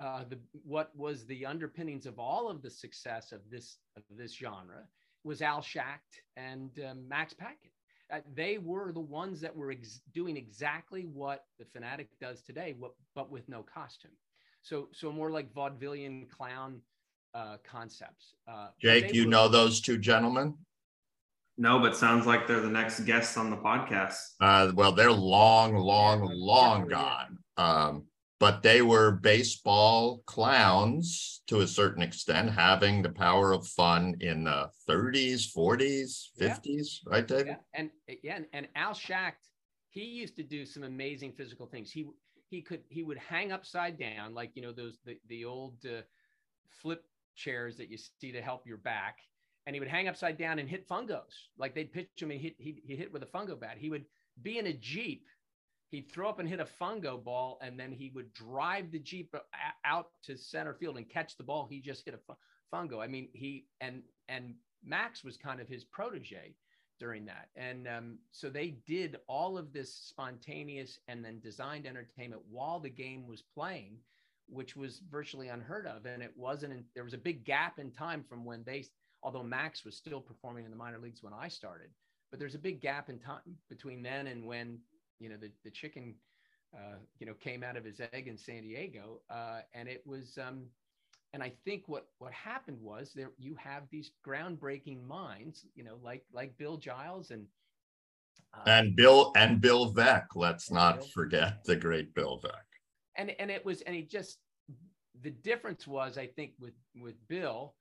uh, 0.00 0.24
the 0.30 0.38
what 0.64 0.90
was 0.96 1.26
the 1.26 1.44
underpinnings 1.44 2.06
of 2.06 2.18
all 2.18 2.48
of 2.48 2.62
the 2.62 2.70
success 2.70 3.30
of 3.30 3.40
this 3.50 3.76
of 3.94 4.04
this 4.08 4.32
genre 4.32 4.84
was 5.22 5.42
Al 5.42 5.60
Schacht 5.60 6.12
and 6.38 6.70
um, 6.88 7.06
Max 7.06 7.34
Patkin. 7.34 7.73
Uh, 8.14 8.20
they 8.34 8.58
were 8.58 8.92
the 8.92 9.00
ones 9.00 9.40
that 9.40 9.54
were 9.54 9.72
ex- 9.72 10.00
doing 10.12 10.36
exactly 10.36 11.02
what 11.02 11.46
the 11.58 11.64
fanatic 11.64 12.08
does 12.20 12.42
today, 12.42 12.74
what, 12.78 12.92
but 13.14 13.30
with 13.30 13.48
no 13.48 13.62
costume. 13.62 14.12
So, 14.62 14.88
so 14.92 15.10
more 15.10 15.30
like 15.30 15.52
vaudevillian 15.52 16.28
clown 16.30 16.80
uh, 17.34 17.56
concepts. 17.68 18.34
Uh, 18.46 18.68
Jake, 18.80 19.12
you 19.12 19.24
were- 19.24 19.30
know 19.30 19.48
those 19.48 19.80
two 19.80 19.98
gentlemen? 19.98 20.54
No, 21.56 21.78
but 21.78 21.96
sounds 21.96 22.26
like 22.26 22.46
they're 22.48 22.60
the 22.60 22.68
next 22.68 23.00
guests 23.00 23.36
on 23.36 23.50
the 23.50 23.56
podcast. 23.56 24.16
Uh, 24.40 24.72
well, 24.74 24.92
they're 24.92 25.12
long, 25.12 25.76
long, 25.76 26.28
long 26.32 26.88
gone. 26.88 27.38
Um, 27.56 28.04
but 28.40 28.62
they 28.62 28.82
were 28.82 29.12
baseball 29.12 30.22
clowns 30.26 31.42
to 31.46 31.60
a 31.60 31.66
certain 31.66 32.02
extent, 32.02 32.50
having 32.50 33.02
the 33.02 33.10
power 33.10 33.52
of 33.52 33.66
fun 33.66 34.14
in 34.20 34.44
the 34.44 34.68
30s, 34.88 35.54
40s, 35.56 36.28
50s, 36.38 36.60
yeah. 36.66 36.82
right, 37.06 37.26
David? 37.26 37.46
Yeah. 37.46 37.56
And 37.74 37.90
yeah, 38.22 38.38
and, 38.52 38.68
Al 38.74 38.92
Schacht, 38.92 39.32
he 39.90 40.04
used 40.04 40.36
to 40.36 40.42
do 40.42 40.66
some 40.66 40.82
amazing 40.82 41.32
physical 41.32 41.66
things. 41.66 41.90
He 41.90 42.06
he 42.50 42.60
could 42.60 42.82
he 42.88 43.02
would 43.02 43.18
hang 43.18 43.52
upside 43.52 43.98
down, 43.98 44.34
like 44.34 44.50
you 44.54 44.62
know 44.62 44.72
those 44.72 44.98
the 45.04 45.16
the 45.28 45.44
old 45.44 45.74
uh, 45.86 46.02
flip 46.82 47.04
chairs 47.36 47.76
that 47.76 47.90
you 47.90 47.96
see 47.96 48.32
to 48.32 48.42
help 48.42 48.66
your 48.66 48.78
back, 48.78 49.18
and 49.66 49.74
he 49.74 49.80
would 49.80 49.88
hang 49.88 50.08
upside 50.08 50.36
down 50.36 50.58
and 50.58 50.68
hit 50.68 50.88
fungos. 50.88 51.48
Like 51.56 51.74
they'd 51.74 51.92
pitch 51.92 52.08
him 52.18 52.30
and 52.30 52.40
he 52.40 52.54
he 52.58 52.96
hit 52.96 53.12
with 53.12 53.22
a 53.22 53.26
fungo 53.26 53.58
bat. 53.58 53.76
He 53.78 53.90
would 53.90 54.04
be 54.42 54.58
in 54.58 54.66
a 54.66 54.72
jeep 54.72 55.26
he'd 55.94 56.10
throw 56.10 56.28
up 56.28 56.40
and 56.40 56.48
hit 56.48 56.60
a 56.60 56.66
fungo 56.80 57.22
ball, 57.22 57.58
and 57.62 57.78
then 57.78 57.92
he 57.92 58.10
would 58.14 58.32
drive 58.32 58.90
the 58.90 58.98
jeep 58.98 59.34
out 59.84 60.08
to 60.24 60.36
center 60.36 60.74
field 60.74 60.96
and 60.96 61.08
catch 61.08 61.36
the 61.36 61.44
ball. 61.44 61.66
He 61.70 61.80
just 61.80 62.04
hit 62.04 62.14
a 62.14 62.74
fungo. 62.74 63.02
I 63.02 63.06
mean, 63.06 63.28
he 63.32 63.66
and 63.80 64.02
and 64.28 64.54
Max 64.84 65.24
was 65.24 65.36
kind 65.36 65.60
of 65.60 65.68
his 65.68 65.84
protege 65.84 66.54
during 66.98 67.24
that, 67.26 67.48
and 67.56 67.86
um, 67.88 68.18
so 68.32 68.50
they 68.50 68.76
did 68.86 69.18
all 69.28 69.56
of 69.56 69.72
this 69.72 69.94
spontaneous 69.94 70.98
and 71.08 71.24
then 71.24 71.40
designed 71.40 71.86
entertainment 71.86 72.42
while 72.50 72.80
the 72.80 72.90
game 72.90 73.26
was 73.26 73.42
playing, 73.54 73.98
which 74.48 74.76
was 74.76 75.00
virtually 75.10 75.48
unheard 75.48 75.86
of. 75.86 76.06
And 76.06 76.22
it 76.22 76.32
wasn't. 76.36 76.72
In, 76.72 76.84
there 76.94 77.04
was 77.04 77.14
a 77.14 77.18
big 77.18 77.44
gap 77.44 77.78
in 77.78 77.90
time 77.90 78.24
from 78.28 78.44
when 78.44 78.64
they, 78.64 78.84
although 79.22 79.42
Max 79.42 79.84
was 79.84 79.96
still 79.96 80.20
performing 80.20 80.64
in 80.64 80.70
the 80.70 80.76
minor 80.76 80.98
leagues 80.98 81.22
when 81.22 81.32
I 81.32 81.48
started, 81.48 81.90
but 82.30 82.40
there's 82.40 82.56
a 82.56 82.58
big 82.58 82.80
gap 82.80 83.10
in 83.10 83.18
time 83.18 83.58
between 83.68 84.02
then 84.02 84.26
and 84.26 84.44
when 84.44 84.80
you 85.18 85.28
know, 85.28 85.36
the, 85.36 85.50
the 85.64 85.70
chicken, 85.70 86.14
uh, 86.74 86.96
you 87.18 87.26
know, 87.26 87.34
came 87.34 87.62
out 87.62 87.76
of 87.76 87.84
his 87.84 88.00
egg 88.12 88.28
in 88.28 88.36
San 88.36 88.62
Diego. 88.62 89.20
Uh, 89.30 89.60
and 89.74 89.88
it 89.88 90.02
was, 90.06 90.38
um, 90.38 90.66
and 91.32 91.42
I 91.42 91.52
think 91.64 91.84
what, 91.86 92.06
what 92.18 92.32
happened 92.32 92.78
was 92.80 93.12
there, 93.14 93.30
you 93.38 93.56
have 93.56 93.82
these 93.90 94.10
groundbreaking 94.26 95.06
minds, 95.06 95.66
you 95.74 95.84
know, 95.84 95.98
like, 96.02 96.24
like 96.32 96.56
Bill 96.58 96.76
Giles 96.76 97.30
and, 97.30 97.46
uh, 98.52 98.62
and 98.66 98.94
Bill 98.94 99.32
and 99.36 99.60
Bill 99.60 99.92
Veeck. 99.92 100.26
Let's 100.34 100.70
not 100.70 100.98
Bill. 101.00 101.08
forget 101.08 101.64
the 101.64 101.76
great 101.76 102.14
Bill 102.14 102.40
Veeck. 102.44 102.52
And 103.16 103.32
and 103.38 103.50
it 103.50 103.64
was 103.64 103.80
and 103.82 103.94
he 103.94 104.02
just 104.02 104.38
the 105.22 105.30
difference 105.30 105.86
was 105.86 106.18
I 106.18 106.26
think 106.26 106.52
with 106.60 106.74
with 107.00 107.14
Bill, 107.28 107.74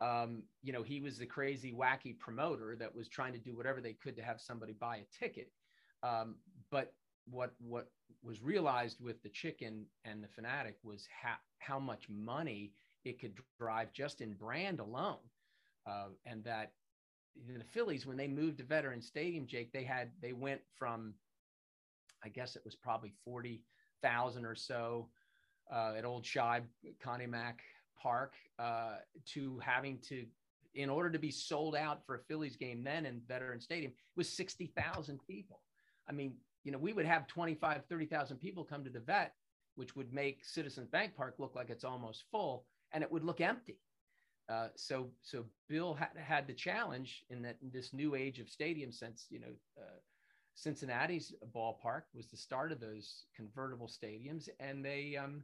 um, 0.00 0.42
you 0.62 0.72
know, 0.72 0.82
he 0.82 1.00
was 1.00 1.18
the 1.18 1.26
crazy 1.26 1.72
wacky 1.72 2.18
promoter 2.18 2.76
that 2.78 2.94
was 2.94 3.08
trying 3.08 3.32
to 3.32 3.38
do 3.38 3.56
whatever 3.56 3.80
they 3.80 3.94
could 3.94 4.16
to 4.16 4.22
have 4.22 4.40
somebody 4.40 4.72
buy 4.72 4.98
a 4.98 5.18
ticket. 5.18 5.50
Um, 6.02 6.36
but 6.72 6.92
what 7.30 7.52
what 7.60 7.86
was 8.24 8.42
realized 8.42 9.00
with 9.00 9.22
the 9.22 9.28
chicken 9.28 9.84
and 10.04 10.24
the 10.24 10.28
fanatic 10.28 10.76
was 10.82 11.06
how 11.22 11.36
how 11.58 11.78
much 11.78 12.08
money 12.08 12.72
it 13.04 13.20
could 13.20 13.34
drive 13.60 13.92
just 13.92 14.20
in 14.20 14.32
brand 14.32 14.80
alone, 14.80 15.18
uh, 15.86 16.06
and 16.26 16.42
that 16.42 16.72
the 17.46 17.64
Phillies 17.64 18.06
when 18.06 18.16
they 18.16 18.26
moved 18.26 18.58
to 18.58 18.64
Veterans 18.64 19.06
Stadium, 19.06 19.46
Jake, 19.46 19.72
they 19.72 19.84
had 19.84 20.10
they 20.20 20.32
went 20.32 20.60
from, 20.74 21.14
I 22.24 22.28
guess 22.28 22.56
it 22.56 22.62
was 22.64 22.74
probably 22.74 23.12
forty 23.24 23.62
thousand 24.02 24.44
or 24.44 24.56
so 24.56 25.08
uh, 25.72 25.92
at 25.96 26.04
Old 26.04 26.24
Shibe 26.24 26.64
Connie 27.00 27.26
Mack 27.26 27.60
Park 28.00 28.32
uh, 28.58 28.96
to 29.26 29.60
having 29.60 29.98
to, 30.08 30.26
in 30.74 30.90
order 30.90 31.08
to 31.10 31.18
be 31.18 31.30
sold 31.30 31.76
out 31.76 32.04
for 32.04 32.16
a 32.16 32.18
Phillies 32.18 32.56
game 32.56 32.82
then 32.82 33.06
in 33.06 33.20
Veteran 33.28 33.60
Stadium, 33.60 33.92
it 33.92 34.16
was 34.16 34.28
60,000 34.28 35.20
people. 35.28 35.60
I 36.08 36.12
mean, 36.12 36.34
you 36.64 36.72
know, 36.72 36.78
we 36.78 36.92
would 36.92 37.06
have 37.06 37.26
25, 37.26 37.82
30,000 37.88 38.36
people 38.38 38.64
come 38.64 38.84
to 38.84 38.90
the 38.90 39.00
vet, 39.00 39.34
which 39.74 39.96
would 39.96 40.12
make 40.12 40.44
Citizens 40.44 40.88
Bank 40.88 41.16
Park 41.16 41.36
look 41.38 41.54
like 41.54 41.70
it's 41.70 41.84
almost 41.84 42.24
full 42.30 42.66
and 42.92 43.02
it 43.02 43.10
would 43.10 43.24
look 43.24 43.40
empty. 43.40 43.78
Uh, 44.48 44.68
so, 44.76 45.08
so 45.22 45.44
Bill 45.68 45.94
had, 45.94 46.10
had 46.16 46.46
the 46.46 46.52
challenge 46.52 47.24
in 47.30 47.42
that 47.42 47.56
in 47.62 47.70
this 47.70 47.92
new 47.92 48.14
age 48.14 48.38
of 48.38 48.48
stadium 48.48 48.92
since, 48.92 49.26
you 49.30 49.40
know, 49.40 49.54
uh, 49.78 49.98
Cincinnati's 50.54 51.32
ballpark 51.54 52.02
was 52.14 52.26
the 52.26 52.36
start 52.36 52.72
of 52.72 52.80
those 52.80 53.24
convertible 53.34 53.88
stadiums, 53.88 54.48
and 54.60 54.84
they, 54.84 55.16
um, 55.16 55.42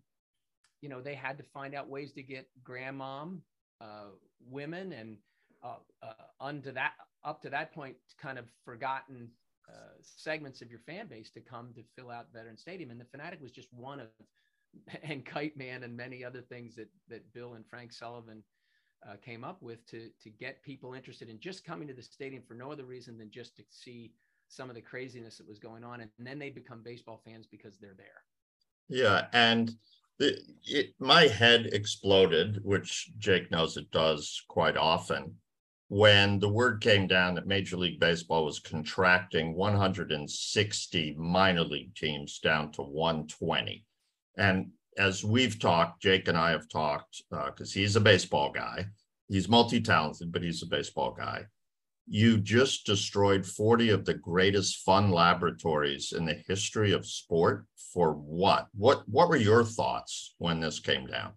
you 0.82 0.88
know, 0.88 1.00
they 1.00 1.14
had 1.14 1.38
to 1.38 1.44
find 1.44 1.74
out 1.74 1.88
ways 1.88 2.12
to 2.12 2.22
get 2.22 2.48
grandmom, 2.62 3.38
uh, 3.80 4.10
women, 4.46 4.92
and 4.92 5.16
uh, 5.62 5.76
uh, 6.02 6.52
that 6.74 6.92
up 7.24 7.40
to 7.42 7.50
that 7.50 7.72
point, 7.72 7.96
kind 8.20 8.38
of 8.38 8.44
forgotten 8.64 9.30
uh, 9.68 9.94
segments 10.00 10.62
of 10.62 10.70
your 10.70 10.80
fan 10.80 11.06
base 11.06 11.30
to 11.30 11.40
come 11.40 11.72
to 11.74 11.82
fill 11.96 12.10
out 12.10 12.26
Veteran 12.32 12.56
Stadium, 12.56 12.90
and 12.90 13.00
the 13.00 13.04
Fanatic 13.04 13.40
was 13.40 13.52
just 13.52 13.68
one 13.72 14.00
of, 14.00 14.08
and 15.02 15.24
Kite 15.24 15.56
Man 15.56 15.82
and 15.82 15.96
many 15.96 16.24
other 16.24 16.40
things 16.40 16.76
that 16.76 16.88
that 17.08 17.32
Bill 17.32 17.54
and 17.54 17.66
Frank 17.66 17.92
Sullivan. 17.92 18.42
Uh, 19.08 19.14
came 19.24 19.44
up 19.44 19.62
with 19.62 19.86
to 19.86 20.10
to 20.20 20.28
get 20.28 20.60
people 20.64 20.92
interested 20.92 21.28
in 21.28 21.38
just 21.38 21.64
coming 21.64 21.86
to 21.86 21.94
the 21.94 22.02
stadium 22.02 22.42
for 22.42 22.54
no 22.54 22.72
other 22.72 22.84
reason 22.84 23.16
than 23.16 23.30
just 23.30 23.56
to 23.56 23.62
see 23.70 24.10
some 24.48 24.68
of 24.68 24.74
the 24.74 24.82
craziness 24.82 25.38
that 25.38 25.48
was 25.48 25.58
going 25.58 25.84
on. 25.84 26.00
And 26.00 26.10
then 26.18 26.38
they 26.38 26.50
become 26.50 26.82
baseball 26.82 27.20
fans 27.24 27.46
because 27.46 27.78
they're 27.78 27.94
there. 27.96 28.24
Yeah. 28.88 29.26
And 29.32 29.74
the, 30.18 30.38
it, 30.64 30.94
my 30.98 31.22
head 31.28 31.66
exploded 31.72 32.64
which 32.64 33.10
jake 33.18 33.50
knows 33.50 33.76
it 33.76 33.90
does 33.92 34.42
quite 34.48 34.76
often 34.76 35.34
when 35.88 36.38
the 36.38 36.48
word 36.48 36.80
came 36.82 37.06
down 37.06 37.34
that 37.34 37.46
major 37.46 37.76
league 37.76 37.98
baseball 37.98 38.44
was 38.44 38.60
contracting 38.60 39.54
160 39.54 41.14
minor 41.18 41.64
league 41.64 41.94
teams 41.94 42.38
down 42.40 42.70
to 42.70 42.82
120 42.82 43.84
and 44.36 44.70
as 44.98 45.24
we've 45.24 45.58
talked 45.58 46.02
jake 46.02 46.28
and 46.28 46.36
i 46.36 46.50
have 46.50 46.68
talked 46.68 47.22
because 47.30 47.74
uh, 47.74 47.78
he's 47.78 47.96
a 47.96 48.00
baseball 48.00 48.50
guy. 48.50 48.86
He's 49.28 49.48
multi-talented 49.48 50.32
but 50.32 50.42
he's 50.42 50.62
a 50.62 50.66
baseball 50.66 51.12
guy. 51.12 51.46
You 52.06 52.38
just 52.38 52.86
destroyed 52.86 53.44
40 53.44 53.90
of 53.90 54.04
the 54.06 54.14
greatest 54.14 54.78
fun 54.78 55.10
laboratories 55.10 56.12
in 56.12 56.24
the 56.24 56.42
history 56.48 56.92
of 56.92 57.06
sport 57.06 57.66
for 57.92 58.12
what? 58.12 58.68
What 58.74 59.06
what 59.08 59.28
were 59.28 59.36
your 59.36 59.64
thoughts 59.64 60.34
when 60.38 60.60
this 60.60 60.80
came 60.80 61.06
down 61.06 61.32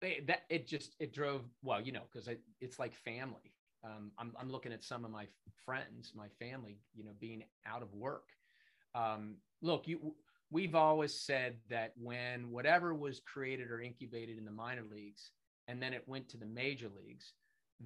that 0.00 0.44
it 0.48 0.66
just 0.66 0.94
it 0.98 1.12
drove 1.12 1.42
well 1.62 1.80
you 1.80 1.92
know 1.92 2.02
because 2.12 2.28
it's 2.60 2.78
like 2.78 2.94
family. 2.94 3.54
Um, 3.84 4.10
I'm, 4.18 4.32
I'm 4.40 4.50
looking 4.50 4.72
at 4.72 4.82
some 4.82 5.04
of 5.04 5.12
my 5.12 5.26
friends 5.64 6.12
my 6.14 6.26
family 6.38 6.80
you 6.94 7.04
know 7.04 7.12
being 7.20 7.44
out 7.66 7.82
of 7.82 7.92
work. 7.94 8.24
Um, 8.94 9.36
look 9.62 9.86
you 9.86 10.14
we've 10.50 10.74
always 10.74 11.14
said 11.14 11.56
that 11.68 11.92
when 11.96 12.50
whatever 12.50 12.94
was 12.94 13.20
created 13.20 13.70
or 13.70 13.80
incubated 13.80 14.38
in 14.38 14.44
the 14.44 14.50
minor 14.50 14.84
leagues 14.90 15.30
and 15.68 15.82
then 15.82 15.92
it 15.92 16.02
went 16.06 16.28
to 16.30 16.38
the 16.38 16.46
major 16.46 16.88
leagues 16.96 17.34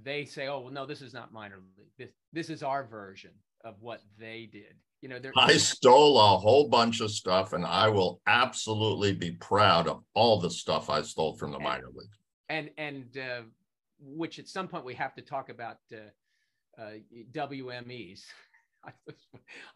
they 0.00 0.24
say, 0.24 0.48
"Oh, 0.48 0.60
well, 0.60 0.72
no, 0.72 0.86
this 0.86 1.02
is 1.02 1.12
not 1.12 1.32
minor 1.32 1.60
league. 1.76 1.90
This 1.98 2.10
this 2.32 2.50
is 2.50 2.62
our 2.62 2.84
version 2.84 3.32
of 3.64 3.76
what 3.80 4.00
they 4.18 4.48
did." 4.50 4.74
You 5.00 5.08
know, 5.08 5.18
I 5.36 5.56
stole 5.56 6.18
a 6.20 6.38
whole 6.38 6.68
bunch 6.68 7.00
of 7.00 7.10
stuff, 7.10 7.54
and 7.54 7.66
I 7.66 7.88
will 7.88 8.20
absolutely 8.28 9.12
be 9.12 9.32
proud 9.32 9.88
of 9.88 10.04
all 10.14 10.38
the 10.40 10.50
stuff 10.50 10.90
I 10.90 11.02
stole 11.02 11.34
from 11.36 11.50
the 11.50 11.56
and, 11.56 11.64
minor 11.64 11.88
league. 11.92 12.08
And 12.48 12.70
and 12.78 13.18
uh, 13.18 13.42
which 14.00 14.38
at 14.38 14.48
some 14.48 14.68
point 14.68 14.84
we 14.84 14.94
have 14.94 15.14
to 15.14 15.22
talk 15.22 15.48
about 15.48 15.78
uh, 15.92 16.80
uh, 16.80 16.92
WMEs. 17.32 18.22
I, 18.84 18.90
was, 19.06 19.14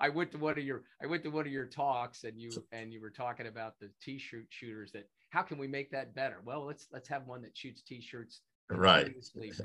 I 0.01 0.09
went 0.09 0.33
to 0.33 0.39
one 0.39 0.59
of 0.59 0.65
your 0.65 0.83
I 1.03 1.07
went 1.07 1.23
to 1.25 1.31
one 1.31 1.47
of 1.47 1.53
your 1.53 1.67
talks 1.67 2.25
and 2.25 2.41
you 2.41 2.51
and 2.73 2.93
you 2.93 3.01
were 3.01 3.11
talking 3.11 3.47
about 3.47 3.79
the 3.81 3.91
t-shirt 4.03 4.47
shooters 4.51 4.93
that 4.93 5.09
how 5.31 5.43
can 5.43 5.59
we 5.59 5.67
make 5.67 5.91
that 5.91 6.15
better? 6.15 6.41
Well, 6.45 6.65
let's 6.65 6.87
let's 6.93 7.09
have 7.09 7.27
one 7.27 7.43
that 7.43 7.57
shoots 7.57 7.83
t-shirts 7.83 8.41
right 8.71 9.15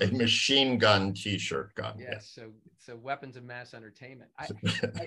a 0.02 0.08
machine 0.08 0.78
gun 0.78 1.14
t-shirt 1.14 1.74
gun 1.74 1.96
yes 1.98 2.34
yeah, 2.38 2.44
so 2.44 2.52
so 2.78 2.96
weapons 2.96 3.36
of 3.36 3.44
mass 3.44 3.74
entertainment 3.74 4.30
I, 4.38 4.48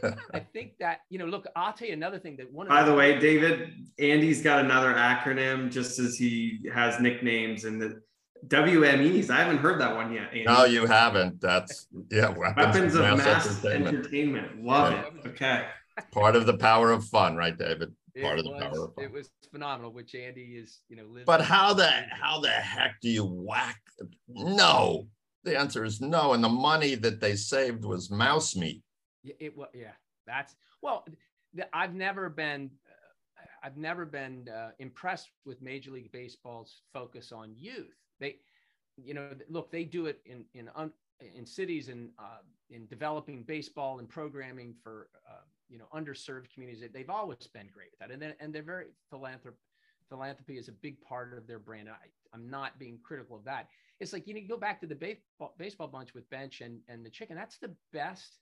I, 0.02 0.14
I 0.34 0.38
think 0.40 0.78
that 0.80 1.00
you 1.10 1.18
know 1.18 1.26
look 1.26 1.46
i'll 1.54 1.72
tell 1.72 1.86
you 1.86 1.94
another 1.94 2.18
thing 2.18 2.36
that 2.38 2.52
one 2.52 2.66
by 2.66 2.82
the, 2.82 2.90
the 2.90 2.96
way 2.96 3.20
david 3.20 3.70
andy's 4.00 4.42
got 4.42 4.64
another 4.64 4.94
acronym 4.94 5.70
just 5.70 6.00
as 6.00 6.16
he 6.16 6.58
has 6.72 6.98
nicknames 6.98 7.64
and 7.64 7.80
the 7.80 8.00
wmes 8.48 9.30
i 9.30 9.36
haven't 9.36 9.58
heard 9.58 9.80
that 9.80 9.94
one 9.94 10.12
yet 10.12 10.28
Andy. 10.30 10.44
no 10.44 10.64
you 10.64 10.86
haven't 10.86 11.40
that's 11.40 11.86
yeah 12.10 12.28
weapons, 12.28 12.56
weapons 12.56 12.94
of, 12.96 13.02
mass, 13.02 13.18
mass 13.18 13.46
entertainment. 13.46 13.96
entertainment. 13.96 14.64
love 14.64 14.92
yeah. 14.92 15.00
it 15.00 15.28
okay 15.28 15.66
part 16.10 16.34
of 16.34 16.46
the 16.46 16.56
power 16.56 16.90
of 16.90 17.04
fun 17.04 17.36
right 17.36 17.56
david 17.56 17.94
part 18.22 18.38
it 18.38 18.40
of 18.40 18.44
the 18.44 18.50
was, 18.52 18.62
power 18.62 18.92
it 18.98 19.12
was 19.12 19.30
phenomenal 19.50 19.92
which 19.92 20.14
andy 20.14 20.56
is 20.56 20.80
you 20.88 20.96
know 20.96 21.04
but 21.26 21.40
how 21.40 21.72
the 21.74 21.88
how 22.10 22.40
the 22.40 22.48
heck 22.48 23.00
do 23.00 23.08
you 23.08 23.24
whack 23.24 23.80
no. 24.28 25.08
The 25.44 25.58
answer 25.58 25.84
is 25.84 26.00
no 26.00 26.32
and 26.32 26.42
the 26.42 26.48
money 26.48 26.94
that 26.94 27.20
they 27.20 27.36
saved 27.36 27.84
was 27.84 28.10
mouse 28.10 28.56
meat. 28.56 28.82
Yeah, 29.22 29.34
it 29.40 29.56
was 29.56 29.68
yeah 29.74 29.92
that's 30.26 30.56
well 30.80 31.04
i've 31.74 31.94
never 31.94 32.30
been 32.30 32.70
uh, 32.88 33.46
i've 33.62 33.76
never 33.76 34.06
been 34.06 34.48
uh, 34.48 34.70
impressed 34.78 35.30
with 35.44 35.60
major 35.60 35.90
league 35.90 36.10
baseball's 36.12 36.80
focus 36.92 37.30
on 37.30 37.54
youth. 37.56 37.94
They 38.20 38.38
you 38.96 39.12
know 39.12 39.30
look 39.50 39.70
they 39.70 39.84
do 39.84 40.06
it 40.06 40.20
in 40.24 40.44
in 40.54 40.70
in 41.36 41.46
cities 41.46 41.88
and 41.88 42.10
uh, 42.18 42.42
in 42.70 42.86
developing 42.86 43.42
baseball 43.42 43.98
and 43.98 44.08
programming 44.08 44.74
for 44.82 45.08
uh, 45.30 45.42
you 45.68 45.78
know 45.78 45.86
underserved 45.94 46.52
communities 46.52 46.82
they've 46.92 47.10
always 47.10 47.46
been 47.52 47.68
great 47.72 47.88
with 47.90 48.00
that. 48.00 48.10
And 48.10 48.20
then 48.20 48.34
and 48.40 48.54
they're 48.54 48.62
very 48.62 48.86
philanthrop 49.12 49.54
philanthropy 50.08 50.58
is 50.58 50.68
a 50.68 50.72
big 50.72 51.00
part 51.00 51.36
of 51.36 51.46
their 51.46 51.58
brand. 51.58 51.88
I, 51.88 51.94
i'm 52.34 52.48
not 52.50 52.78
being 52.78 52.98
critical 53.02 53.36
of 53.36 53.44
that. 53.44 53.68
It's 54.00 54.12
like 54.12 54.26
you 54.26 54.34
know 54.34 54.40
you 54.40 54.48
go 54.48 54.56
back 54.56 54.80
to 54.80 54.86
the 54.86 54.94
baseball, 54.94 55.54
baseball 55.58 55.88
bunch 55.88 56.14
with 56.14 56.28
bench 56.30 56.60
and 56.60 56.80
and 56.88 57.04
the 57.04 57.10
chicken 57.10 57.36
that's 57.36 57.58
the 57.58 57.74
best 57.92 58.40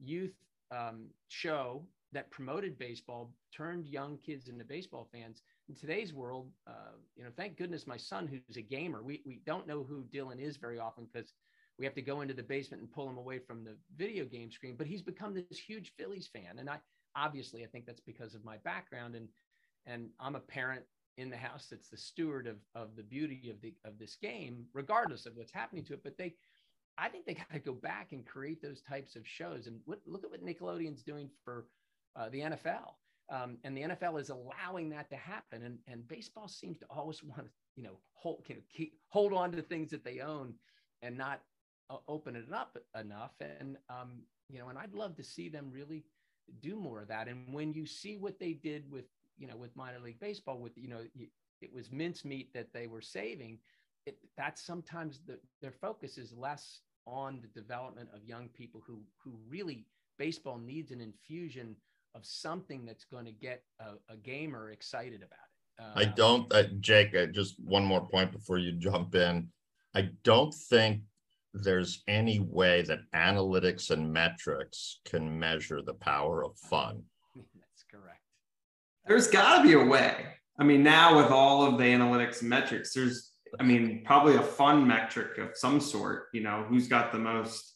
youth 0.00 0.34
um, 0.70 1.06
show 1.28 1.84
that 2.12 2.30
promoted 2.30 2.78
baseball 2.78 3.32
turned 3.54 3.86
young 3.86 4.18
kids 4.18 4.48
into 4.48 4.64
baseball 4.64 5.08
fans. 5.12 5.42
In 5.68 5.74
today's 5.74 6.12
world 6.12 6.48
uh, 6.66 6.96
you 7.16 7.24
know 7.24 7.30
thank 7.36 7.56
goodness 7.56 7.86
my 7.86 7.96
son 7.96 8.26
who's 8.26 8.56
a 8.56 8.62
gamer 8.62 9.02
we, 9.02 9.22
we 9.24 9.40
don't 9.46 9.66
know 9.66 9.82
who 9.82 10.04
dylan 10.12 10.40
is 10.40 10.56
very 10.56 10.78
often 10.78 11.06
because 11.12 11.32
we 11.78 11.84
have 11.84 11.94
to 11.94 12.02
go 12.02 12.20
into 12.20 12.34
the 12.34 12.42
basement 12.42 12.82
and 12.82 12.92
pull 12.92 13.08
him 13.08 13.18
away 13.18 13.38
from 13.38 13.64
the 13.64 13.76
video 13.96 14.24
game 14.24 14.50
screen. 14.50 14.76
But 14.76 14.86
he's 14.86 15.02
become 15.02 15.34
this 15.34 15.58
huge 15.58 15.92
Phillies 15.98 16.28
fan, 16.32 16.58
and 16.58 16.68
I 16.68 16.78
obviously 17.16 17.64
I 17.64 17.66
think 17.66 17.86
that's 17.86 18.00
because 18.00 18.34
of 18.34 18.44
my 18.44 18.56
background 18.58 19.14
and 19.14 19.28
and 19.86 20.08
I'm 20.20 20.36
a 20.36 20.40
parent 20.40 20.84
in 21.18 21.28
the 21.28 21.36
house 21.36 21.66
that's 21.70 21.88
the 21.88 21.96
steward 21.96 22.46
of 22.46 22.56
of 22.74 22.96
the 22.96 23.02
beauty 23.02 23.50
of 23.50 23.60
the 23.60 23.74
of 23.84 23.98
this 23.98 24.16
game, 24.16 24.64
regardless 24.72 25.26
of 25.26 25.36
what's 25.36 25.52
happening 25.52 25.84
to 25.84 25.94
it. 25.94 26.02
But 26.02 26.16
they, 26.16 26.34
I 26.98 27.08
think 27.08 27.26
they 27.26 27.34
got 27.34 27.52
to 27.52 27.58
go 27.58 27.72
back 27.72 28.12
and 28.12 28.24
create 28.24 28.62
those 28.62 28.82
types 28.82 29.16
of 29.16 29.26
shows. 29.26 29.66
And 29.66 29.80
what, 29.84 30.00
look 30.06 30.24
at 30.24 30.30
what 30.30 30.44
Nickelodeon's 30.44 31.02
doing 31.02 31.28
for 31.44 31.66
uh, 32.16 32.28
the 32.30 32.40
NFL. 32.40 32.94
Um, 33.30 33.56
and 33.64 33.76
the 33.76 33.82
NFL 33.82 34.20
is 34.20 34.30
allowing 34.30 34.90
that 34.90 35.08
to 35.10 35.16
happen. 35.16 35.62
And, 35.62 35.78
and 35.86 36.06
baseball 36.06 36.48
seems 36.48 36.78
to 36.78 36.86
always 36.90 37.22
want 37.22 37.44
to, 37.44 37.50
you 37.76 37.82
know, 37.82 37.98
hold, 38.12 38.44
you 38.48 38.56
know, 38.56 38.60
keep, 38.74 38.94
hold 39.08 39.32
on 39.32 39.52
to 39.52 39.62
things 39.62 39.90
that 39.90 40.04
they 40.04 40.20
own 40.20 40.54
and 41.02 41.16
not 41.16 41.40
open 42.08 42.36
it 42.36 42.52
up 42.52 42.78
enough 42.98 43.32
and 43.40 43.76
um, 43.90 44.22
you 44.48 44.58
know 44.58 44.68
and 44.68 44.78
i'd 44.78 44.94
love 44.94 45.14
to 45.14 45.22
see 45.22 45.48
them 45.48 45.70
really 45.70 46.04
do 46.60 46.76
more 46.76 47.00
of 47.00 47.08
that. 47.08 47.28
And 47.28 47.52
when 47.52 47.72
you 47.72 47.86
see 47.86 48.16
what 48.16 48.38
they 48.38 48.52
did 48.52 48.90
with, 48.90 49.04
you 49.38 49.46
know, 49.46 49.56
with 49.56 49.74
minor 49.76 50.00
league 50.00 50.20
baseball, 50.20 50.58
with, 50.58 50.76
you 50.76 50.88
know, 50.88 51.00
it 51.60 51.72
was 51.72 51.90
mincemeat 51.90 52.52
that 52.54 52.72
they 52.72 52.86
were 52.86 53.00
saving. 53.00 53.58
It, 54.06 54.18
that's 54.36 54.62
sometimes 54.62 55.20
the, 55.26 55.38
their 55.60 55.72
focus 55.72 56.18
is 56.18 56.32
less 56.32 56.80
on 57.06 57.40
the 57.40 57.60
development 57.60 58.08
of 58.14 58.24
young 58.24 58.48
people 58.48 58.82
who, 58.86 59.00
who 59.22 59.32
really 59.48 59.86
baseball 60.18 60.58
needs 60.58 60.90
an 60.90 61.00
infusion 61.00 61.76
of 62.14 62.24
something 62.24 62.84
that's 62.84 63.04
going 63.04 63.24
to 63.24 63.32
get 63.32 63.62
a, 63.80 64.12
a 64.12 64.16
gamer 64.16 64.70
excited 64.70 65.22
about 65.22 65.30
it. 65.32 65.82
Uh, 65.82 66.00
I 66.00 66.04
don't, 66.04 66.52
uh, 66.52 66.64
Jake, 66.80 67.14
uh, 67.14 67.26
just 67.26 67.58
one 67.64 67.84
more 67.84 68.06
point 68.06 68.30
before 68.30 68.58
you 68.58 68.72
jump 68.72 69.14
in. 69.14 69.48
I 69.94 70.10
don't 70.22 70.52
think 70.52 71.00
there's 71.54 72.02
any 72.08 72.40
way 72.40 72.82
that 72.82 73.00
analytics 73.14 73.90
and 73.90 74.12
metrics 74.12 75.00
can 75.04 75.38
measure 75.38 75.82
the 75.82 75.94
power 75.94 76.44
of 76.44 76.56
fun. 76.56 77.02
That's 77.36 77.84
correct. 77.90 78.20
There's 79.06 79.28
got 79.28 79.58
to 79.58 79.62
be 79.62 79.74
a 79.74 79.84
way. 79.84 80.26
I 80.58 80.64
mean, 80.64 80.82
now 80.82 81.16
with 81.16 81.30
all 81.30 81.64
of 81.64 81.78
the 81.78 81.84
analytics 81.84 82.40
and 82.40 82.50
metrics, 82.50 82.94
there's, 82.94 83.32
I 83.58 83.62
mean, 83.62 84.02
probably 84.04 84.36
a 84.36 84.42
fun 84.42 84.86
metric 84.86 85.38
of 85.38 85.50
some 85.54 85.80
sort. 85.80 86.28
You 86.32 86.42
know, 86.42 86.64
who's 86.68 86.88
got 86.88 87.12
the 87.12 87.18
most 87.18 87.74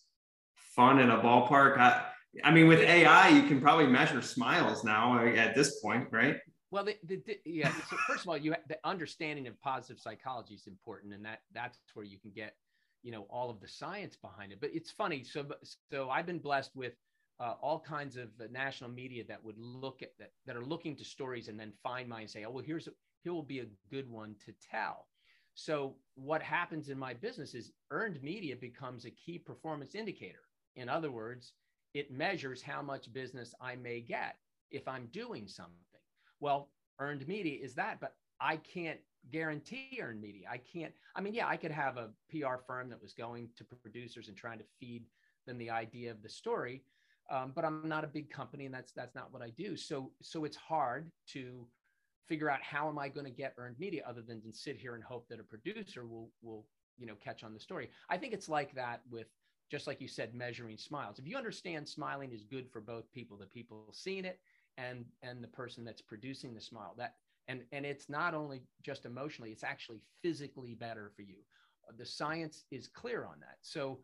fun 0.55 0.99
in 1.01 1.11
a 1.11 1.19
ballpark? 1.19 1.79
I, 1.79 2.05
I 2.45 2.51
mean, 2.51 2.69
with 2.69 2.81
AI, 2.81 3.29
you 3.31 3.43
can 3.43 3.61
probably 3.61 3.87
measure 3.87 4.23
smiles 4.23 4.85
now 4.85 5.19
uh, 5.19 5.27
at 5.27 5.55
this 5.55 5.81
point, 5.81 6.09
right? 6.11 6.37
Well, 6.71 6.85
the, 6.85 6.97
the, 7.05 7.23
the, 7.27 7.39
yeah. 7.45 7.73
So 7.89 7.97
first 8.07 8.23
of 8.23 8.29
all, 8.29 8.37
you 8.37 8.55
the 8.69 8.79
understanding 8.85 9.47
of 9.47 9.61
positive 9.63 10.01
psychology 10.01 10.55
is 10.55 10.67
important, 10.67 11.15
and 11.15 11.25
that 11.25 11.41
that's 11.55 11.79
where 11.95 12.05
you 12.05 12.19
can 12.19 12.33
get 12.35 12.55
you 13.07 13.13
know 13.13 13.27
all 13.31 13.51
of 13.51 13.61
the 13.61 13.69
science 13.69 14.17
behind 14.17 14.51
it. 14.51 14.61
But 14.61 14.71
it's 14.75 14.91
funny 14.91 15.23
so 15.23 15.47
so 15.93 16.11
i've 16.11 16.27
been 16.27 16.41
blessed 16.41 16.73
with 16.75 16.95
uh, 17.39 17.55
all 17.63 17.79
kinds 17.79 18.17
of 18.17 18.29
national 18.51 18.91
media 18.91 19.23
that 19.29 19.45
would 19.45 19.59
look 19.59 20.03
at 20.03 20.11
that 20.19 20.33
that 20.47 20.57
are 20.57 20.65
looking 20.65 20.97
to 20.97 21.05
stories 21.05 21.47
and 21.49 21.59
then 21.61 21.73
find 21.85 22.09
mine 22.09 22.23
and 22.23 22.31
say 22.31 22.45
oh 22.45 22.51
well 22.51 22.65
here's 22.67 22.89
a, 22.89 22.91
here 23.23 23.33
will 23.33 23.45
be 23.45 23.61
a 23.61 23.67
good 23.91 24.11
one 24.11 24.35
to 24.45 24.53
tell. 24.71 25.07
So 25.55 25.95
what 26.17 26.43
happens 26.43 26.89
in 26.89 26.99
my 26.99 27.15
business 27.15 27.55
is 27.55 27.73
earned 27.93 28.21
media 28.23 28.57
becomes 28.57 29.05
a 29.05 29.11
key 29.11 29.39
performance 29.39 29.95
indicator. 29.95 30.45
In 30.75 30.89
other 30.89 31.13
words 31.13 31.53
it 31.95 32.11
measures 32.11 32.61
how 32.61 32.83
much 32.83 33.13
business 33.13 33.55
i 33.61 33.77
may 33.77 34.01
get 34.01 34.37
if 34.73 34.89
i'm 34.89 35.07
doing 35.13 35.47
something. 35.47 36.03
Well 36.41 36.71
earned 36.99 37.29
media 37.29 37.57
is 37.63 37.75
that 37.77 38.01
but 38.01 38.15
i 38.41 38.57
can't 38.57 39.01
guarantee 39.33 39.99
earned 40.03 40.21
media. 40.21 40.49
I 40.51 40.59
can't, 40.59 40.93
I 41.15 41.21
mean, 41.21 41.35
yeah, 41.35 41.47
I 41.47 41.57
could 41.57 41.71
have 41.71 41.97
a 41.97 42.11
PR 42.31 42.57
firm 42.67 42.89
that 42.91 43.01
was 43.01 43.13
going 43.13 43.49
to 43.57 43.65
producers 43.65 44.29
and 44.29 44.37
trying 44.37 44.59
to 44.59 44.65
feed 44.79 45.05
them 45.47 45.59
the 45.59 45.71
idea 45.71 46.11
of 46.11 46.23
the 46.23 46.29
story. 46.29 46.83
Um, 47.31 47.53
but 47.55 47.65
I'm 47.65 47.89
not 47.89 48.05
a 48.05 48.09
big 48.09 48.31
company 48.31 48.67
and 48.67 48.75
that's 48.75 48.93
that's 48.93 49.15
not 49.15 49.33
what 49.33 49.43
I 49.43 49.51
do. 49.51 49.77
So 49.77 50.13
so 50.23 50.45
it's 50.45 50.57
hard 50.57 51.11
to 51.29 51.67
figure 52.29 52.51
out 52.51 52.63
how 52.63 52.89
am 52.89 52.99
I 52.99 53.09
going 53.09 53.25
to 53.25 53.33
get 53.33 53.55
earned 53.59 53.79
media 53.79 54.03
other 54.07 54.23
than 54.23 54.41
to 54.43 54.53
sit 54.53 54.77
here 54.77 54.95
and 54.95 55.03
hope 55.03 55.29
that 55.29 55.41
a 55.41 55.45
producer 55.45 56.07
will 56.07 56.31
will 56.43 56.67
you 56.99 57.07
know 57.07 57.15
catch 57.17 57.43
on 57.43 57.53
the 57.53 57.61
story. 57.61 57.91
I 58.09 58.17
think 58.17 58.33
it's 58.33 58.49
like 58.49 58.75
that 58.75 59.01
with 59.11 59.27
just 59.71 59.89
like 59.89 60.01
you 60.01 60.09
said 60.09 60.35
measuring 60.35 60.79
smiles. 60.79 61.19
If 61.19 61.27
you 61.27 61.37
understand 61.37 61.89
smiling 61.89 62.31
is 62.33 62.45
good 62.45 62.71
for 62.71 62.81
both 62.81 63.11
people, 63.13 63.37
the 63.37 63.47
people 63.47 63.85
seeing 63.93 64.25
it 64.25 64.39
and 64.79 65.05
and 65.23 65.43
the 65.43 65.49
person 65.49 65.85
that's 65.85 66.03
producing 66.03 66.55
the 66.55 66.61
smile. 66.61 66.95
That 66.97 67.15
and 67.49 67.63
and 67.73 67.85
it's 67.87 68.09
not 68.09 68.35
only 68.35 68.63
just 68.83 69.05
emotionally 69.05 69.51
it's 69.51 69.65
actually 69.65 70.01
physically 70.23 70.75
better 70.75 71.13
for 71.15 71.23
you 71.23 71.37
the 71.99 72.07
science 72.07 72.65
is 72.71 72.89
clear 72.89 73.25
on 73.25 73.39
that 73.41 73.57
so 73.63 73.99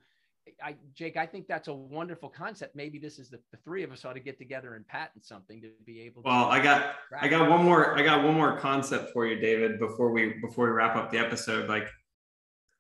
I, 0.61 0.75
Jake, 0.93 1.17
I 1.17 1.25
think 1.25 1.47
that's 1.47 1.69
a 1.69 1.73
wonderful 1.73 2.29
concept. 2.29 2.75
Maybe 2.75 2.99
this 2.99 3.21
is 3.21 3.31
the, 3.31 3.39
the 3.53 3.59
three 3.59 3.85
of 3.85 3.93
us 3.93 4.05
ought 4.05 4.15
to 4.15 4.21
get 4.21 4.39
together 4.39 4.75
and 4.75 4.85
patent 4.89 5.25
something 5.25 5.61
to 5.61 5.69
be 5.87 6.01
able. 6.01 6.21
to 6.23 6.29
Well, 6.29 6.47
I 6.47 6.61
got, 6.61 6.97
I 7.17 7.29
got 7.29 7.49
one 7.49 7.65
more, 7.65 7.97
I 7.97 8.03
got 8.03 8.25
one 8.25 8.35
more 8.35 8.59
concept 8.59 9.13
for 9.13 9.25
you, 9.25 9.39
David. 9.39 9.79
Before 9.79 10.11
we, 10.11 10.35
before 10.45 10.67
we 10.67 10.73
wrap 10.73 10.97
up 10.97 11.13
the 11.13 11.19
episode, 11.19 11.69
like 11.69 11.89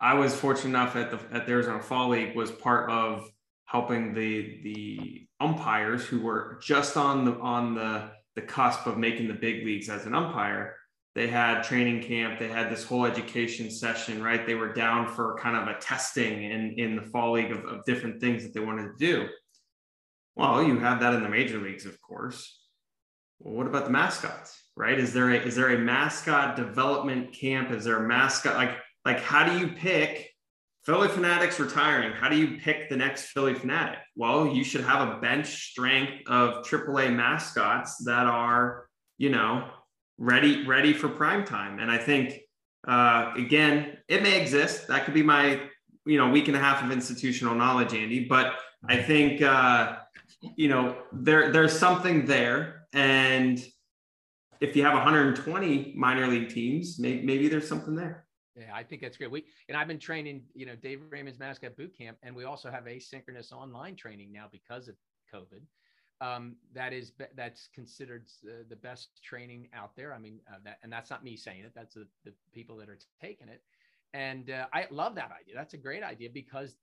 I 0.02 0.14
was 0.14 0.34
fortunate 0.34 0.70
enough 0.70 0.96
at 0.96 1.12
the 1.12 1.20
at 1.34 1.46
the 1.46 1.52
Arizona 1.52 1.80
Fall 1.80 2.08
League 2.08 2.34
was 2.34 2.50
part 2.50 2.90
of 2.90 3.30
helping 3.66 4.12
the 4.12 4.60
the 4.64 5.28
umpires 5.38 6.04
who 6.04 6.20
were 6.20 6.58
just 6.60 6.96
on 6.96 7.24
the 7.24 7.32
on 7.38 7.76
the 7.76 8.10
the 8.34 8.42
cusp 8.42 8.86
of 8.86 8.98
making 8.98 9.28
the 9.28 9.34
big 9.34 9.64
leagues 9.64 9.88
as 9.88 10.06
an 10.06 10.14
umpire. 10.14 10.76
They 11.14 11.26
had 11.26 11.62
training 11.62 12.02
camp 12.02 12.38
they 12.38 12.48
had 12.48 12.70
this 12.70 12.84
whole 12.84 13.04
education 13.04 13.70
session 13.70 14.22
right? 14.22 14.46
They 14.46 14.54
were 14.54 14.72
down 14.72 15.06
for 15.06 15.38
kind 15.38 15.56
of 15.56 15.68
a 15.68 15.78
testing 15.78 16.44
in 16.44 16.74
in 16.78 16.96
the 16.96 17.02
fall 17.02 17.32
league 17.32 17.52
of, 17.52 17.64
of 17.64 17.84
different 17.84 18.20
things 18.20 18.42
that 18.42 18.54
they 18.54 18.60
wanted 18.60 18.84
to 18.84 18.96
do. 18.98 19.28
Well 20.34 20.62
you 20.62 20.78
have 20.78 21.00
that 21.00 21.14
in 21.14 21.22
the 21.22 21.28
major 21.28 21.58
leagues 21.58 21.86
of 21.86 22.00
course. 22.00 22.60
Well 23.40 23.54
what 23.54 23.66
about 23.66 23.84
the 23.84 23.90
mascots 23.90 24.58
right? 24.76 24.98
Is 24.98 25.12
there 25.12 25.30
a 25.30 25.36
is 25.36 25.54
there 25.54 25.74
a 25.74 25.78
mascot 25.78 26.56
development 26.56 27.34
camp? 27.34 27.70
Is 27.70 27.84
there 27.84 28.04
a 28.04 28.08
mascot 28.08 28.56
like 28.56 28.78
like 29.04 29.20
how 29.20 29.44
do 29.44 29.58
you 29.58 29.68
pick 29.72 30.31
Phillie 30.84 31.08
Phanatics 31.08 31.60
retiring. 31.60 32.12
How 32.12 32.28
do 32.28 32.36
you 32.36 32.58
pick 32.58 32.88
the 32.88 32.96
next 32.96 33.26
Phillie 33.26 33.54
Phanatic? 33.54 33.98
Well, 34.16 34.48
you 34.48 34.64
should 34.64 34.80
have 34.80 35.08
a 35.08 35.20
bench 35.20 35.70
strength 35.70 36.26
of 36.26 36.64
AAA 36.64 37.14
mascots 37.14 37.98
that 38.04 38.26
are, 38.26 38.88
you 39.16 39.30
know, 39.30 39.68
ready 40.18 40.66
ready 40.66 40.92
for 40.92 41.08
prime 41.08 41.44
time. 41.44 41.78
And 41.78 41.90
I 41.90 41.98
think, 41.98 42.40
uh, 42.86 43.32
again, 43.36 43.98
it 44.08 44.24
may 44.24 44.40
exist. 44.40 44.88
That 44.88 45.04
could 45.04 45.14
be 45.14 45.22
my, 45.22 45.60
you 46.04 46.18
know, 46.18 46.28
week 46.30 46.48
and 46.48 46.56
a 46.56 46.60
half 46.60 46.82
of 46.82 46.90
institutional 46.90 47.54
knowledge, 47.54 47.94
Andy. 47.94 48.24
But 48.24 48.54
I 48.88 48.96
think, 48.96 49.40
uh, 49.40 49.98
you 50.56 50.68
know, 50.68 50.96
there 51.12 51.52
there's 51.52 51.78
something 51.78 52.26
there, 52.26 52.86
and 52.92 53.64
if 54.60 54.74
you 54.74 54.82
have 54.82 54.94
120 54.94 55.94
minor 55.96 56.26
league 56.26 56.48
teams, 56.48 56.98
maybe, 56.98 57.22
maybe 57.24 57.48
there's 57.48 57.68
something 57.68 57.94
there. 57.94 58.24
Yeah, 58.56 58.74
I 58.74 58.82
think 58.82 59.00
that's 59.00 59.16
great. 59.16 59.30
We 59.30 59.46
and 59.68 59.76
I've 59.76 59.88
been 59.88 59.98
training, 59.98 60.42
you 60.54 60.66
know, 60.66 60.76
Dave 60.76 61.00
Raymond's 61.10 61.38
mascot 61.38 61.76
boot 61.76 61.96
camp, 61.96 62.18
and 62.22 62.36
we 62.36 62.44
also 62.44 62.70
have 62.70 62.84
asynchronous 62.84 63.52
online 63.52 63.96
training 63.96 64.30
now 64.32 64.46
because 64.50 64.88
of 64.88 64.94
COVID. 65.32 65.62
Um, 66.20 66.56
that 66.74 66.92
is 66.92 67.12
that's 67.34 67.68
considered 67.74 68.26
uh, 68.46 68.64
the 68.68 68.76
best 68.76 69.22
training 69.22 69.68
out 69.74 69.96
there. 69.96 70.12
I 70.12 70.18
mean, 70.18 70.38
uh, 70.48 70.58
that 70.64 70.78
and 70.82 70.92
that's 70.92 71.10
not 71.10 71.24
me 71.24 71.36
saying 71.36 71.64
it. 71.64 71.72
That's 71.74 71.94
the, 71.94 72.06
the 72.24 72.32
people 72.52 72.76
that 72.76 72.88
are 72.88 72.98
taking 73.20 73.48
it, 73.48 73.62
and 74.12 74.50
uh, 74.50 74.66
I 74.72 74.86
love 74.90 75.14
that 75.14 75.30
idea. 75.40 75.54
That's 75.54 75.74
a 75.74 75.78
great 75.78 76.02
idea 76.02 76.28
because 76.32 76.76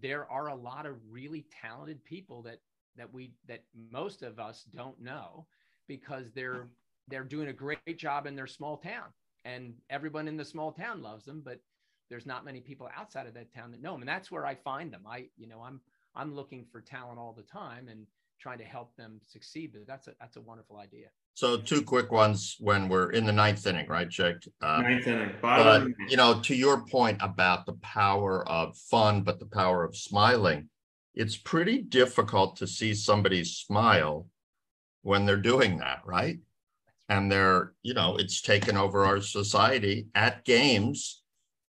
there 0.00 0.30
are 0.30 0.48
a 0.48 0.54
lot 0.54 0.86
of 0.86 0.94
really 1.10 1.46
talented 1.60 2.04
people 2.04 2.40
that 2.42 2.60
that 2.96 3.12
we 3.12 3.32
that 3.48 3.64
most 3.90 4.22
of 4.22 4.38
us 4.38 4.64
don't 4.74 5.00
know 5.00 5.46
because 5.88 6.30
they're 6.32 6.68
they're 7.08 7.24
doing 7.24 7.48
a 7.48 7.52
great 7.52 7.98
job 7.98 8.26
in 8.26 8.36
their 8.36 8.46
small 8.46 8.76
town 8.76 9.06
and 9.46 9.74
everyone 9.90 10.28
in 10.28 10.36
the 10.36 10.44
small 10.44 10.72
town 10.72 11.02
loves 11.02 11.24
them 11.24 11.40
but 11.44 11.60
there's 12.10 12.26
not 12.26 12.44
many 12.44 12.60
people 12.60 12.88
outside 12.96 13.26
of 13.26 13.34
that 13.34 13.52
town 13.54 13.70
that 13.70 13.82
know 13.82 13.92
them 13.92 14.02
and 14.02 14.08
that's 14.08 14.30
where 14.30 14.44
i 14.44 14.54
find 14.54 14.92
them. 14.92 15.02
I 15.08 15.28
you 15.36 15.46
know 15.46 15.62
i'm 15.62 15.80
i'm 16.14 16.34
looking 16.34 16.66
for 16.70 16.80
talent 16.80 17.18
all 17.18 17.32
the 17.32 17.42
time 17.42 17.88
and 17.88 18.06
trying 18.38 18.58
to 18.58 18.64
help 18.64 18.94
them 18.96 19.20
succeed 19.26 19.72
but 19.72 19.86
that's 19.86 20.08
a 20.08 20.14
that's 20.20 20.36
a 20.36 20.40
wonderful 20.40 20.76
idea. 20.78 21.06
So 21.34 21.58
two 21.58 21.82
quick 21.82 22.12
ones 22.12 22.56
when 22.60 22.88
we're 22.88 23.10
in 23.10 23.26
the 23.26 23.32
ninth 23.32 23.66
inning 23.66 23.88
right 23.88 24.08
Jake? 24.08 24.48
Uh, 24.62 24.82
ninth 24.82 25.06
inning. 25.06 25.32
but 25.40 25.86
you 26.08 26.16
know 26.16 26.40
to 26.40 26.54
your 26.54 26.84
point 26.86 27.18
about 27.20 27.66
the 27.66 27.74
power 27.74 28.46
of 28.48 28.76
fun 28.76 29.22
but 29.22 29.38
the 29.38 29.46
power 29.46 29.84
of 29.84 29.96
smiling 29.96 30.68
it's 31.14 31.36
pretty 31.36 31.80
difficult 31.80 32.56
to 32.56 32.66
see 32.66 32.92
somebody 32.94 33.42
smile 33.42 34.26
when 35.02 35.24
they're 35.24 35.36
doing 35.36 35.78
that 35.78 36.00
right 36.04 36.38
and 37.08 37.30
they're 37.30 37.72
you 37.82 37.94
know 37.94 38.16
it's 38.16 38.40
taken 38.42 38.76
over 38.76 39.04
our 39.04 39.20
society. 39.20 40.06
At 40.14 40.44
games 40.44 41.22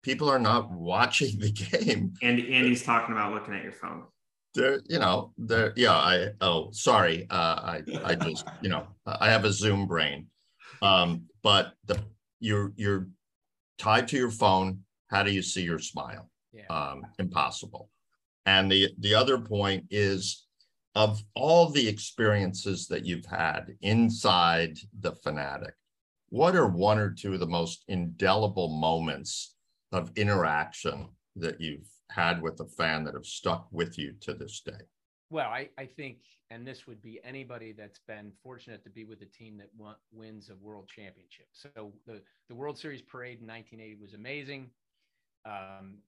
people 0.06 0.30
are 0.30 0.38
not 0.38 0.70
watching 0.70 1.36
the 1.40 1.50
game. 1.70 2.14
And 2.22 2.38
andy's 2.38 2.84
talking 2.84 3.12
about 3.12 3.32
looking 3.32 3.54
at 3.54 3.64
your 3.64 3.72
phone. 3.72 4.04
They're 4.54 4.80
you 4.88 4.98
know 4.98 5.32
they're 5.36 5.72
yeah 5.76 5.92
i 5.92 6.28
oh 6.40 6.70
sorry 6.70 7.26
uh 7.28 7.34
i 7.34 7.82
i 8.04 8.14
just 8.14 8.46
you 8.62 8.70
know 8.70 8.86
i 9.04 9.28
have 9.28 9.44
a 9.44 9.52
zoom 9.52 9.86
brain. 9.86 10.28
Um 10.80 11.24
but 11.42 11.72
the 11.84 11.98
you're 12.40 12.72
you're 12.76 13.08
tied 13.78 14.08
to 14.08 14.16
your 14.16 14.30
phone. 14.30 14.80
How 15.08 15.22
do 15.24 15.32
you 15.32 15.42
see 15.42 15.62
your 15.62 15.80
smile? 15.80 16.30
Yeah. 16.52 16.66
um 16.70 17.02
impossible. 17.18 17.90
And 18.46 18.70
the 18.70 18.90
the 19.00 19.14
other 19.14 19.38
point 19.38 19.86
is 19.90 20.45
of 20.96 21.22
all 21.34 21.68
the 21.68 21.86
experiences 21.86 22.88
that 22.88 23.04
you've 23.04 23.26
had 23.26 23.76
inside 23.82 24.78
the 25.00 25.12
fanatic, 25.12 25.74
what 26.30 26.56
are 26.56 26.68
one 26.68 26.98
or 26.98 27.10
two 27.10 27.34
of 27.34 27.40
the 27.40 27.46
most 27.46 27.84
indelible 27.88 28.68
moments 28.68 29.54
of 29.92 30.10
interaction 30.16 31.06
that 31.36 31.60
you've 31.60 31.86
had 32.10 32.40
with 32.40 32.58
a 32.60 32.64
fan 32.64 33.04
that 33.04 33.12
have 33.12 33.26
stuck 33.26 33.68
with 33.70 33.98
you 33.98 34.14
to 34.22 34.32
this 34.32 34.62
day? 34.62 34.72
Well, 35.28 35.50
I, 35.50 35.68
I 35.76 35.84
think, 35.84 36.16
and 36.50 36.66
this 36.66 36.86
would 36.86 37.02
be 37.02 37.20
anybody 37.22 37.72
that's 37.72 38.00
been 38.08 38.32
fortunate 38.42 38.82
to 38.84 38.90
be 38.90 39.04
with 39.04 39.20
a 39.20 39.26
team 39.26 39.58
that 39.58 39.68
won, 39.76 39.96
wins 40.12 40.48
a 40.48 40.56
world 40.64 40.88
championship. 40.88 41.48
So 41.52 41.92
the, 42.06 42.22
the 42.48 42.54
World 42.54 42.78
Series 42.78 43.02
parade 43.02 43.40
in 43.42 43.46
1980 43.46 44.00
was 44.00 44.14
amazing. 44.14 44.70
Um, 45.44 45.98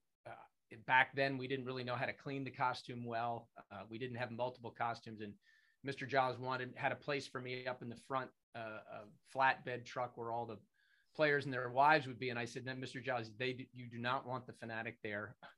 back 0.85 1.15
then 1.15 1.37
we 1.37 1.47
didn't 1.47 1.65
really 1.65 1.83
know 1.83 1.95
how 1.95 2.05
to 2.05 2.13
clean 2.13 2.43
the 2.43 2.51
costume 2.51 3.05
well. 3.05 3.49
Uh, 3.71 3.81
we 3.89 3.97
didn't 3.97 4.17
have 4.17 4.31
multiple 4.31 4.73
costumes, 4.75 5.21
and 5.21 5.33
Mr. 5.87 6.07
Giles 6.07 6.37
wanted 6.37 6.73
had 6.75 6.91
a 6.91 6.95
place 6.95 7.27
for 7.27 7.41
me 7.41 7.65
up 7.65 7.81
in 7.81 7.89
the 7.89 7.99
front, 8.07 8.29
uh, 8.55 8.79
flatbed 9.35 9.85
truck 9.85 10.17
where 10.17 10.31
all 10.31 10.45
the 10.45 10.57
players 11.15 11.45
and 11.45 11.53
their 11.53 11.69
wives 11.69 12.07
would 12.07 12.19
be. 12.19 12.29
And 12.29 12.39
I 12.39 12.45
said, 12.45 12.65
"No, 12.65 12.73
Mr. 12.73 13.03
Giles, 13.03 13.31
they 13.37 13.67
you 13.73 13.89
do 13.89 13.97
not 13.97 14.27
want 14.27 14.45
the 14.45 14.53
fanatic 14.53 14.97
there. 15.03 15.35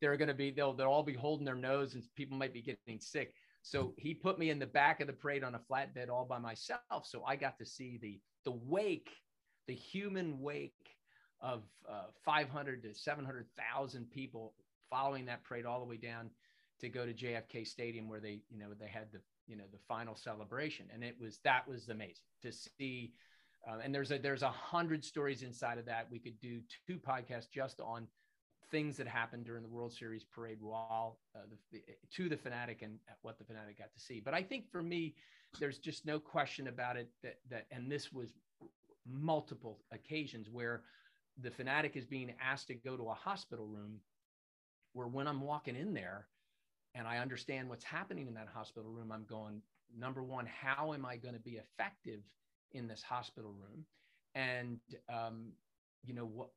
They're 0.00 0.16
going 0.16 0.28
to 0.28 0.34
be 0.34 0.50
they'll 0.50 0.72
they'll 0.72 0.88
all 0.88 1.02
be 1.02 1.12
holding 1.12 1.44
their 1.44 1.54
nose 1.54 1.94
and 1.94 2.02
people 2.16 2.36
might 2.36 2.54
be 2.54 2.62
getting 2.62 3.00
sick." 3.00 3.34
So 3.62 3.92
he 3.98 4.14
put 4.14 4.38
me 4.38 4.50
in 4.50 4.58
the 4.58 4.66
back 4.66 5.00
of 5.00 5.06
the 5.06 5.12
parade 5.12 5.44
on 5.44 5.54
a 5.54 5.58
flatbed 5.58 6.08
all 6.08 6.24
by 6.24 6.38
myself. 6.38 7.04
So 7.04 7.22
I 7.24 7.36
got 7.36 7.58
to 7.58 7.66
see 7.66 7.98
the 8.00 8.20
the 8.44 8.56
wake, 8.64 9.10
the 9.66 9.74
human 9.74 10.40
wake 10.40 10.72
of 11.40 11.62
uh, 11.88 12.04
500 12.24 12.82
to 12.82 12.94
700,000 12.94 14.10
people 14.10 14.54
following 14.88 15.26
that 15.26 15.44
parade 15.44 15.66
all 15.66 15.80
the 15.80 15.86
way 15.86 15.96
down 15.96 16.30
to 16.80 16.88
go 16.88 17.06
to 17.06 17.12
JFK 17.12 17.66
Stadium 17.66 18.08
where 18.08 18.20
they, 18.20 18.40
you 18.50 18.58
know, 18.58 18.68
they 18.78 18.88
had 18.88 19.12
the, 19.12 19.20
you 19.46 19.56
know, 19.56 19.64
the 19.72 19.78
final 19.88 20.16
celebration. 20.16 20.86
And 20.92 21.04
it 21.04 21.16
was, 21.20 21.38
that 21.44 21.68
was 21.68 21.88
amazing 21.88 22.24
to 22.42 22.52
see. 22.52 23.12
Uh, 23.68 23.78
and 23.82 23.94
there's 23.94 24.10
a, 24.10 24.18
there's 24.18 24.42
a 24.42 24.50
hundred 24.50 25.04
stories 25.04 25.42
inside 25.42 25.78
of 25.78 25.86
that. 25.86 26.08
We 26.10 26.18
could 26.18 26.40
do 26.40 26.60
two 26.86 26.98
podcasts 26.98 27.50
just 27.50 27.80
on 27.80 28.06
things 28.70 28.96
that 28.96 29.06
happened 29.06 29.44
during 29.44 29.62
the 29.62 29.68
World 29.68 29.92
Series 29.92 30.24
parade 30.24 30.58
while 30.60 31.18
uh, 31.34 31.40
the, 31.72 31.82
to 32.14 32.28
the 32.28 32.36
Phanatic 32.36 32.82
and 32.82 32.98
what 33.22 33.38
the 33.38 33.44
Phanatic 33.44 33.78
got 33.78 33.92
to 33.92 34.00
see. 34.00 34.20
But 34.20 34.34
I 34.34 34.42
think 34.42 34.70
for 34.70 34.82
me, 34.82 35.14
there's 35.58 35.78
just 35.78 36.06
no 36.06 36.18
question 36.18 36.68
about 36.68 36.96
it 36.96 37.08
that 37.22 37.38
that 37.50 37.66
and 37.72 37.90
this 37.90 38.12
was 38.12 38.28
multiple 39.06 39.80
occasions 39.92 40.48
where 40.50 40.82
the 41.38 41.50
Phanatic 41.50 41.96
is 41.96 42.04
being 42.04 42.32
asked 42.40 42.68
to 42.68 42.74
go 42.74 42.96
to 42.96 43.10
a 43.10 43.14
hospital 43.14 43.66
room 43.66 44.00
where 44.92 45.06
when 45.06 45.26
I'm 45.26 45.40
walking 45.40 45.76
in 45.76 45.94
there 45.94 46.26
and 46.94 47.06
I 47.06 47.18
understand 47.18 47.68
what's 47.68 47.84
happening 47.84 48.26
in 48.26 48.34
that 48.34 48.48
hospital 48.52 48.90
room, 48.90 49.12
I'm 49.12 49.24
going, 49.24 49.62
number 49.96 50.22
one, 50.22 50.46
how 50.46 50.92
am 50.92 51.06
I 51.06 51.16
going 51.16 51.34
to 51.34 51.40
be 51.40 51.58
effective 51.58 52.20
in 52.72 52.88
this 52.88 53.02
hospital 53.02 53.52
room? 53.52 53.84
And, 54.34 54.78
um, 55.12 55.52
you 56.04 56.14
know, 56.14 56.26
what, 56.26 56.50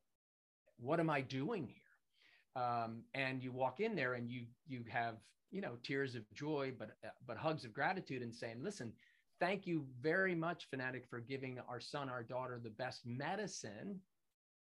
what 0.80 1.00
am 1.00 1.10
I 1.10 1.22
doing 1.22 1.68
here? 1.68 2.62
Um, 2.64 3.04
and 3.14 3.42
you 3.44 3.52
walk 3.52 3.80
in 3.80 3.96
there 3.96 4.14
and 4.14 4.30
you, 4.30 4.46
you 4.68 4.84
have, 4.90 5.16
you 5.52 5.62
know, 5.62 5.74
tears 5.84 6.16
of 6.16 6.24
joy, 6.34 6.74
but, 6.78 6.92
but 7.28 7.38
hugs 7.38 7.66
of 7.66 7.74
gratitude 7.74 8.22
and 8.22 8.34
saying, 8.34 8.58
listen, 8.62 8.92
thank 9.40 9.66
you 9.68 9.86
very 10.02 10.36
much, 10.36 10.68
Phanatic, 10.72 11.08
for 11.10 11.20
giving 11.20 11.60
our 11.68 11.80
son, 11.80 12.10
our 12.10 12.24
daughter 12.24 12.60
the 12.64 12.70
best 12.70 13.02
medicine 13.06 14.00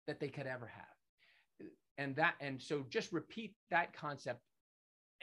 that 0.09 0.19
they 0.19 0.29
could 0.29 0.47
ever 0.47 0.67
have. 0.67 1.69
And 1.99 2.17
that 2.17 2.35
and 2.41 2.61
so 2.61 2.85
just 2.91 3.13
repeat 3.13 3.55
that 3.71 3.93
concept 3.93 4.41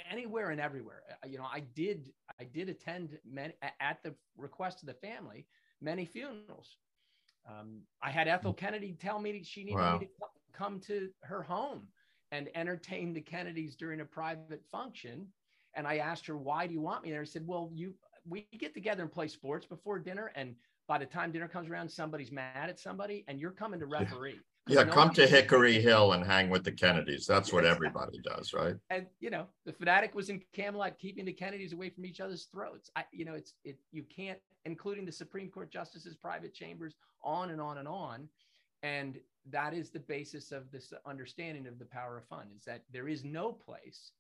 anywhere 0.10 0.52
and 0.52 0.62
everywhere. 0.62 1.04
Uh, 1.12 1.28
you 1.28 1.38
know 1.38 1.48
i 1.52 1.62
did 1.74 2.12
i 2.40 2.44
did 2.44 2.70
attend 2.70 3.18
many 3.30 3.54
at 3.80 4.02
the 4.04 4.14
request 4.38 4.82
of 4.82 4.88
the 4.88 4.94
family 4.94 5.46
many 5.82 6.06
funerals. 6.06 6.78
Um, 7.50 7.82
i 8.02 8.12
had 8.12 8.28
ethel 8.28 8.54
mm. 8.54 8.58
kennedy 8.58 8.96
tell 9.00 9.20
me 9.20 9.44
she 9.44 9.64
needed 9.64 9.78
wow. 9.78 9.98
me 9.98 10.06
to 10.06 10.12
come 10.54 10.80
to 10.82 11.10
her 11.24 11.42
home 11.42 11.88
and 12.32 12.50
entertain 12.56 13.14
the 13.14 13.22
kennedys 13.22 13.76
during 13.76 14.02
a 14.02 14.06
private 14.06 14.64
function. 14.72 15.28
And 15.76 15.88
i 15.88 15.98
asked 15.98 16.26
her 16.28 16.38
why 16.38 16.68
do 16.68 16.74
you 16.74 16.82
want 16.82 17.04
me 17.04 17.12
there? 17.12 17.22
I 17.22 17.26
said 17.26 17.48
well 17.48 17.72
you 17.74 17.94
we 18.28 18.48
get 18.60 18.74
together 18.74 19.04
and 19.04 19.12
play 19.12 19.28
sports 19.28 19.66
before 19.66 20.00
dinner. 20.00 20.32
And 20.36 20.56
by 20.88 20.98
the 20.98 21.06
time 21.06 21.32
dinner 21.32 21.48
comes 21.48 21.70
around 21.70 21.90
somebody's 21.90 22.32
mad 22.32 22.70
at 22.70 22.80
somebody 22.80 23.24
and 23.28 23.40
you're 23.40 23.52
coming 23.52 23.80
to 23.80 23.86
referee 23.86 24.40
yeah, 24.68 24.84
come 24.84 25.12
to 25.12 25.28
Hickory 25.28 25.80
Hill 25.80 26.14
and 26.14 26.26
hang 26.26 26.50
with 26.50 26.64
the 26.64 26.72
Kennedys. 26.72 27.28
That's 27.28 27.54
what 27.54 27.66
everybody 27.66 28.20
does, 28.24 28.52
right? 28.52 28.76
And 28.90 29.06
you 29.20 29.30
know, 29.30 29.46
the 29.66 29.72
Phanatic 29.72 30.16
was 30.16 30.30
in 30.30 30.42
Camelot, 30.54 30.98
keeping 30.98 31.26
the 31.26 31.34
Kennedys 31.34 31.74
away 31.74 31.90
from 31.90 32.06
each 32.06 32.20
other's 32.20 32.46
throats. 32.46 32.90
I, 32.96 33.06
you 33.12 33.26
know, 33.26 33.36
it's 33.36 33.54
it. 33.64 33.78
You 33.92 34.04
can't, 34.04 34.40
including 34.66 35.06
the 35.06 35.12
Supreme 35.12 35.50
Court 35.50 35.72
justices' 35.72 36.16
private 36.16 36.54
chambers, 36.54 36.96
on 37.24 37.52
and 37.52 37.62
on 37.62 37.78
and 37.78 37.88
on. 37.88 38.28
And 38.82 39.20
that 39.52 39.74
is 39.76 39.92
the 39.92 40.00
basis 40.00 40.52
of 40.52 40.72
this 40.72 40.92
understanding 41.06 41.68
of 41.68 41.78
the 41.78 41.86
power 41.86 42.18
of 42.18 42.26
fun: 42.26 42.48
is 42.58 42.64
that 42.66 42.82
there 42.92 43.08
is 43.08 43.24
no 43.24 43.52
place 43.52 44.12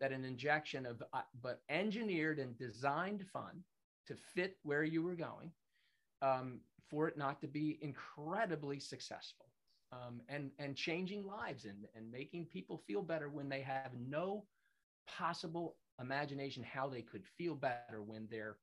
that 0.00 0.12
an 0.12 0.24
injection 0.24 0.86
of, 0.86 1.02
uh, 1.12 1.20
but 1.42 1.60
engineered 1.68 2.38
and 2.38 2.56
designed 2.56 3.22
fun 3.30 3.62
to 4.06 4.16
fit 4.34 4.56
where 4.62 4.82
you 4.82 5.02
were 5.02 5.14
going, 5.14 5.52
um, 6.22 6.60
for 6.88 7.06
it 7.06 7.18
not 7.18 7.38
to 7.42 7.46
be 7.46 7.78
incredibly 7.82 8.80
successful 8.80 9.50
um, 9.92 10.20
and 10.28 10.50
and 10.58 10.76
changing 10.76 11.24
lives 11.26 11.64
and 11.64 11.86
and 11.94 12.10
making 12.10 12.46
people 12.46 12.78
feel 12.86 13.02
better 13.02 13.28
when 13.28 13.48
they 13.48 13.60
have 13.62 13.90
no 13.94 14.44
possible 15.06 15.76
imagination 16.00 16.62
how 16.62 16.88
they 16.88 17.02
could 17.02 17.24
feel 17.26 17.54
better 17.54 17.86
when 18.02 18.26
they're 18.30 18.56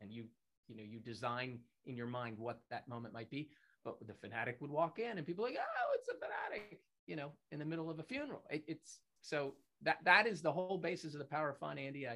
and 0.00 0.12
you 0.12 0.26
you 0.68 0.76
know 0.76 0.82
you 0.82 0.98
design 1.00 1.58
in 1.86 1.96
your 1.96 2.06
mind 2.06 2.38
what 2.38 2.60
that 2.70 2.88
moment 2.88 3.12
might 3.14 3.30
be 3.30 3.50
but 3.84 3.96
the 4.06 4.14
Phanatic 4.14 4.60
would 4.60 4.70
walk 4.70 4.98
in 4.98 5.18
and 5.18 5.26
people 5.26 5.44
like 5.44 5.56
oh 5.58 5.94
it's 5.98 6.08
a 6.08 6.14
Phanatic 6.14 6.78
you 7.06 7.16
know 7.16 7.32
in 7.50 7.58
the 7.58 7.64
middle 7.64 7.90
of 7.90 7.98
a 7.98 8.02
funeral. 8.02 8.42
It, 8.50 8.64
it's 8.66 9.00
so 9.20 9.54
that 9.82 9.98
that 10.04 10.26
is 10.26 10.42
the 10.42 10.52
whole 10.52 10.78
basis 10.78 11.04
of 11.14 11.18
the 11.18 11.18
power 11.18 11.42
of 11.50 11.58
fun 11.58 11.68
andy. 11.68 11.96
I 11.96 12.10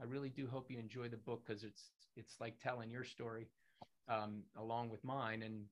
i 0.00 0.04
really 0.04 0.28
do 0.28 0.46
hope 0.46 0.70
you 0.70 0.78
enjoy 0.78 1.08
the 1.08 1.16
book 1.16 1.42
because 1.46 1.62
it's 1.62 1.90
it's 2.16 2.36
like 2.40 2.58
telling 2.58 2.90
your 2.90 3.04
story 3.04 3.48
um, 4.08 4.42
along 4.56 4.90
with 4.90 5.04
mine. 5.04 5.42
And 5.42 5.64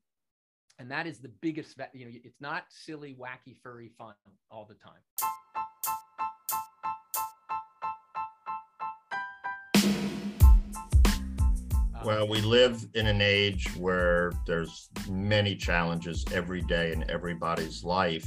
and 0.78 0.90
that 0.90 1.06
is 1.06 1.18
the 1.18 1.28
biggest 1.40 1.78
you 1.92 2.04
know 2.04 2.12
it's 2.24 2.40
not 2.40 2.64
silly 2.68 3.16
wacky 3.18 3.56
furry 3.62 3.90
fun 3.96 4.14
all 4.50 4.68
the 4.68 4.74
time. 4.74 5.00
Um, 11.94 12.04
well 12.04 12.28
we 12.28 12.40
live 12.40 12.84
in 12.94 13.06
an 13.06 13.20
age 13.20 13.68
where 13.76 14.32
there's 14.46 14.88
many 15.08 15.54
challenges 15.56 16.24
every 16.32 16.62
day 16.62 16.92
in 16.92 17.08
everybody's 17.10 17.84
life. 17.84 18.26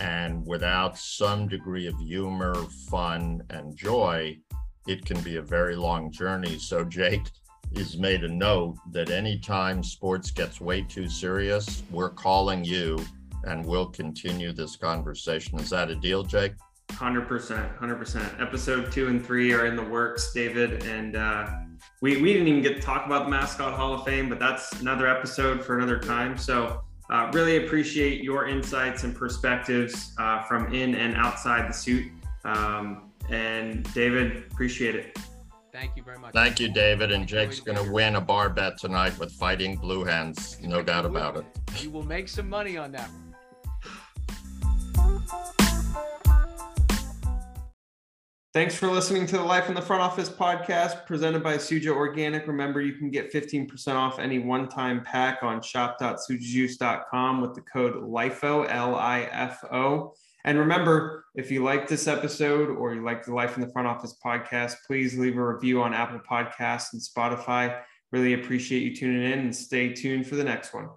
And 0.00 0.46
without 0.46 0.96
some 0.96 1.48
degree 1.48 1.86
of 1.86 1.98
humor 1.98 2.54
fun 2.88 3.42
and 3.50 3.76
joy 3.76 4.38
it 4.86 5.04
can 5.04 5.20
be 5.20 5.36
a 5.36 5.42
very 5.42 5.76
long 5.76 6.10
journey. 6.10 6.58
So 6.58 6.84
jake 6.84 7.30
is 7.72 7.96
made 7.96 8.24
a 8.24 8.28
note 8.28 8.76
that 8.92 9.10
anytime 9.10 9.82
sports 9.82 10.30
gets 10.30 10.60
way 10.60 10.82
too 10.82 11.08
serious, 11.08 11.82
we're 11.90 12.10
calling 12.10 12.64
you 12.64 12.98
and 13.44 13.64
we'll 13.64 13.86
continue 13.86 14.52
this 14.52 14.76
conversation. 14.76 15.58
Is 15.58 15.70
that 15.70 15.90
a 15.90 15.94
deal, 15.94 16.22
Jake? 16.22 16.52
100%. 16.88 17.78
100%. 17.78 18.40
Episode 18.42 18.92
two 18.92 19.08
and 19.08 19.24
three 19.24 19.52
are 19.52 19.66
in 19.66 19.76
the 19.76 19.82
works, 19.82 20.32
David. 20.34 20.82
And 20.84 21.16
uh, 21.16 21.48
we, 22.00 22.20
we 22.20 22.32
didn't 22.32 22.48
even 22.48 22.62
get 22.62 22.76
to 22.76 22.82
talk 22.82 23.06
about 23.06 23.24
the 23.24 23.30
Mascot 23.30 23.72
Hall 23.74 23.94
of 23.94 24.04
Fame, 24.04 24.28
but 24.28 24.38
that's 24.38 24.72
another 24.80 25.06
episode 25.06 25.64
for 25.64 25.78
another 25.78 25.98
time. 25.98 26.36
So, 26.36 26.82
uh, 27.10 27.28
really 27.32 27.64
appreciate 27.64 28.22
your 28.22 28.46
insights 28.46 29.02
and 29.02 29.16
perspectives 29.16 30.12
uh, 30.18 30.42
from 30.42 30.72
in 30.72 30.94
and 30.94 31.16
outside 31.16 31.68
the 31.68 31.72
suit. 31.72 32.06
Um, 32.44 33.10
and 33.30 33.82
David, 33.94 34.44
appreciate 34.52 34.94
it. 34.94 35.18
Thank 35.72 35.96
you 35.96 36.02
very 36.02 36.18
much. 36.18 36.32
Thank 36.32 36.58
you, 36.58 36.68
David. 36.68 37.12
And 37.12 37.26
Jake's 37.26 37.60
going 37.60 37.78
to 37.82 37.92
win 37.92 38.16
a 38.16 38.20
bar 38.20 38.48
bet 38.48 38.78
tonight 38.78 39.16
with 39.18 39.32
Fighting 39.32 39.76
Blue 39.76 40.04
Hens. 40.04 40.58
No 40.60 40.82
doubt 40.82 41.06
about 41.06 41.36
it. 41.36 41.44
You 41.80 41.90
will 41.90 42.02
make 42.02 42.28
some 42.28 42.48
money 42.48 42.76
on 42.76 42.92
that 42.92 43.08
one. 43.08 43.30
Thanks 48.52 48.74
for 48.74 48.88
listening 48.88 49.26
to 49.26 49.38
the 49.38 49.44
Life 49.44 49.68
in 49.68 49.76
the 49.76 49.80
Front 49.80 50.02
Office 50.02 50.28
podcast 50.28 51.06
presented 51.06 51.40
by 51.40 51.56
Suja 51.56 51.94
Organic. 51.94 52.48
Remember, 52.48 52.80
you 52.80 52.94
can 52.94 53.08
get 53.08 53.32
15% 53.32 53.94
off 53.94 54.18
any 54.18 54.40
one 54.40 54.68
time 54.68 55.04
pack 55.04 55.44
on 55.44 55.62
shop.sujajuice.com 55.62 57.40
with 57.40 57.54
the 57.54 57.60
code 57.60 58.02
LIFO, 58.02 58.66
L 58.68 58.96
I 58.96 59.28
F 59.30 59.62
O. 59.70 60.14
And 60.44 60.58
remember, 60.58 61.26
if 61.34 61.50
you 61.50 61.62
like 61.62 61.86
this 61.86 62.06
episode 62.06 62.70
or 62.70 62.94
you 62.94 63.02
like 63.02 63.24
the 63.24 63.34
Life 63.34 63.56
in 63.56 63.62
the 63.62 63.72
Front 63.72 63.88
Office 63.88 64.16
podcast, 64.24 64.76
please 64.86 65.18
leave 65.18 65.36
a 65.36 65.46
review 65.46 65.82
on 65.82 65.94
Apple 65.94 66.20
Podcasts 66.20 66.92
and 66.92 67.02
Spotify. 67.02 67.80
Really 68.10 68.34
appreciate 68.34 68.82
you 68.82 68.94
tuning 68.94 69.30
in 69.30 69.38
and 69.40 69.54
stay 69.54 69.92
tuned 69.92 70.26
for 70.26 70.36
the 70.36 70.44
next 70.44 70.74
one. 70.74 70.88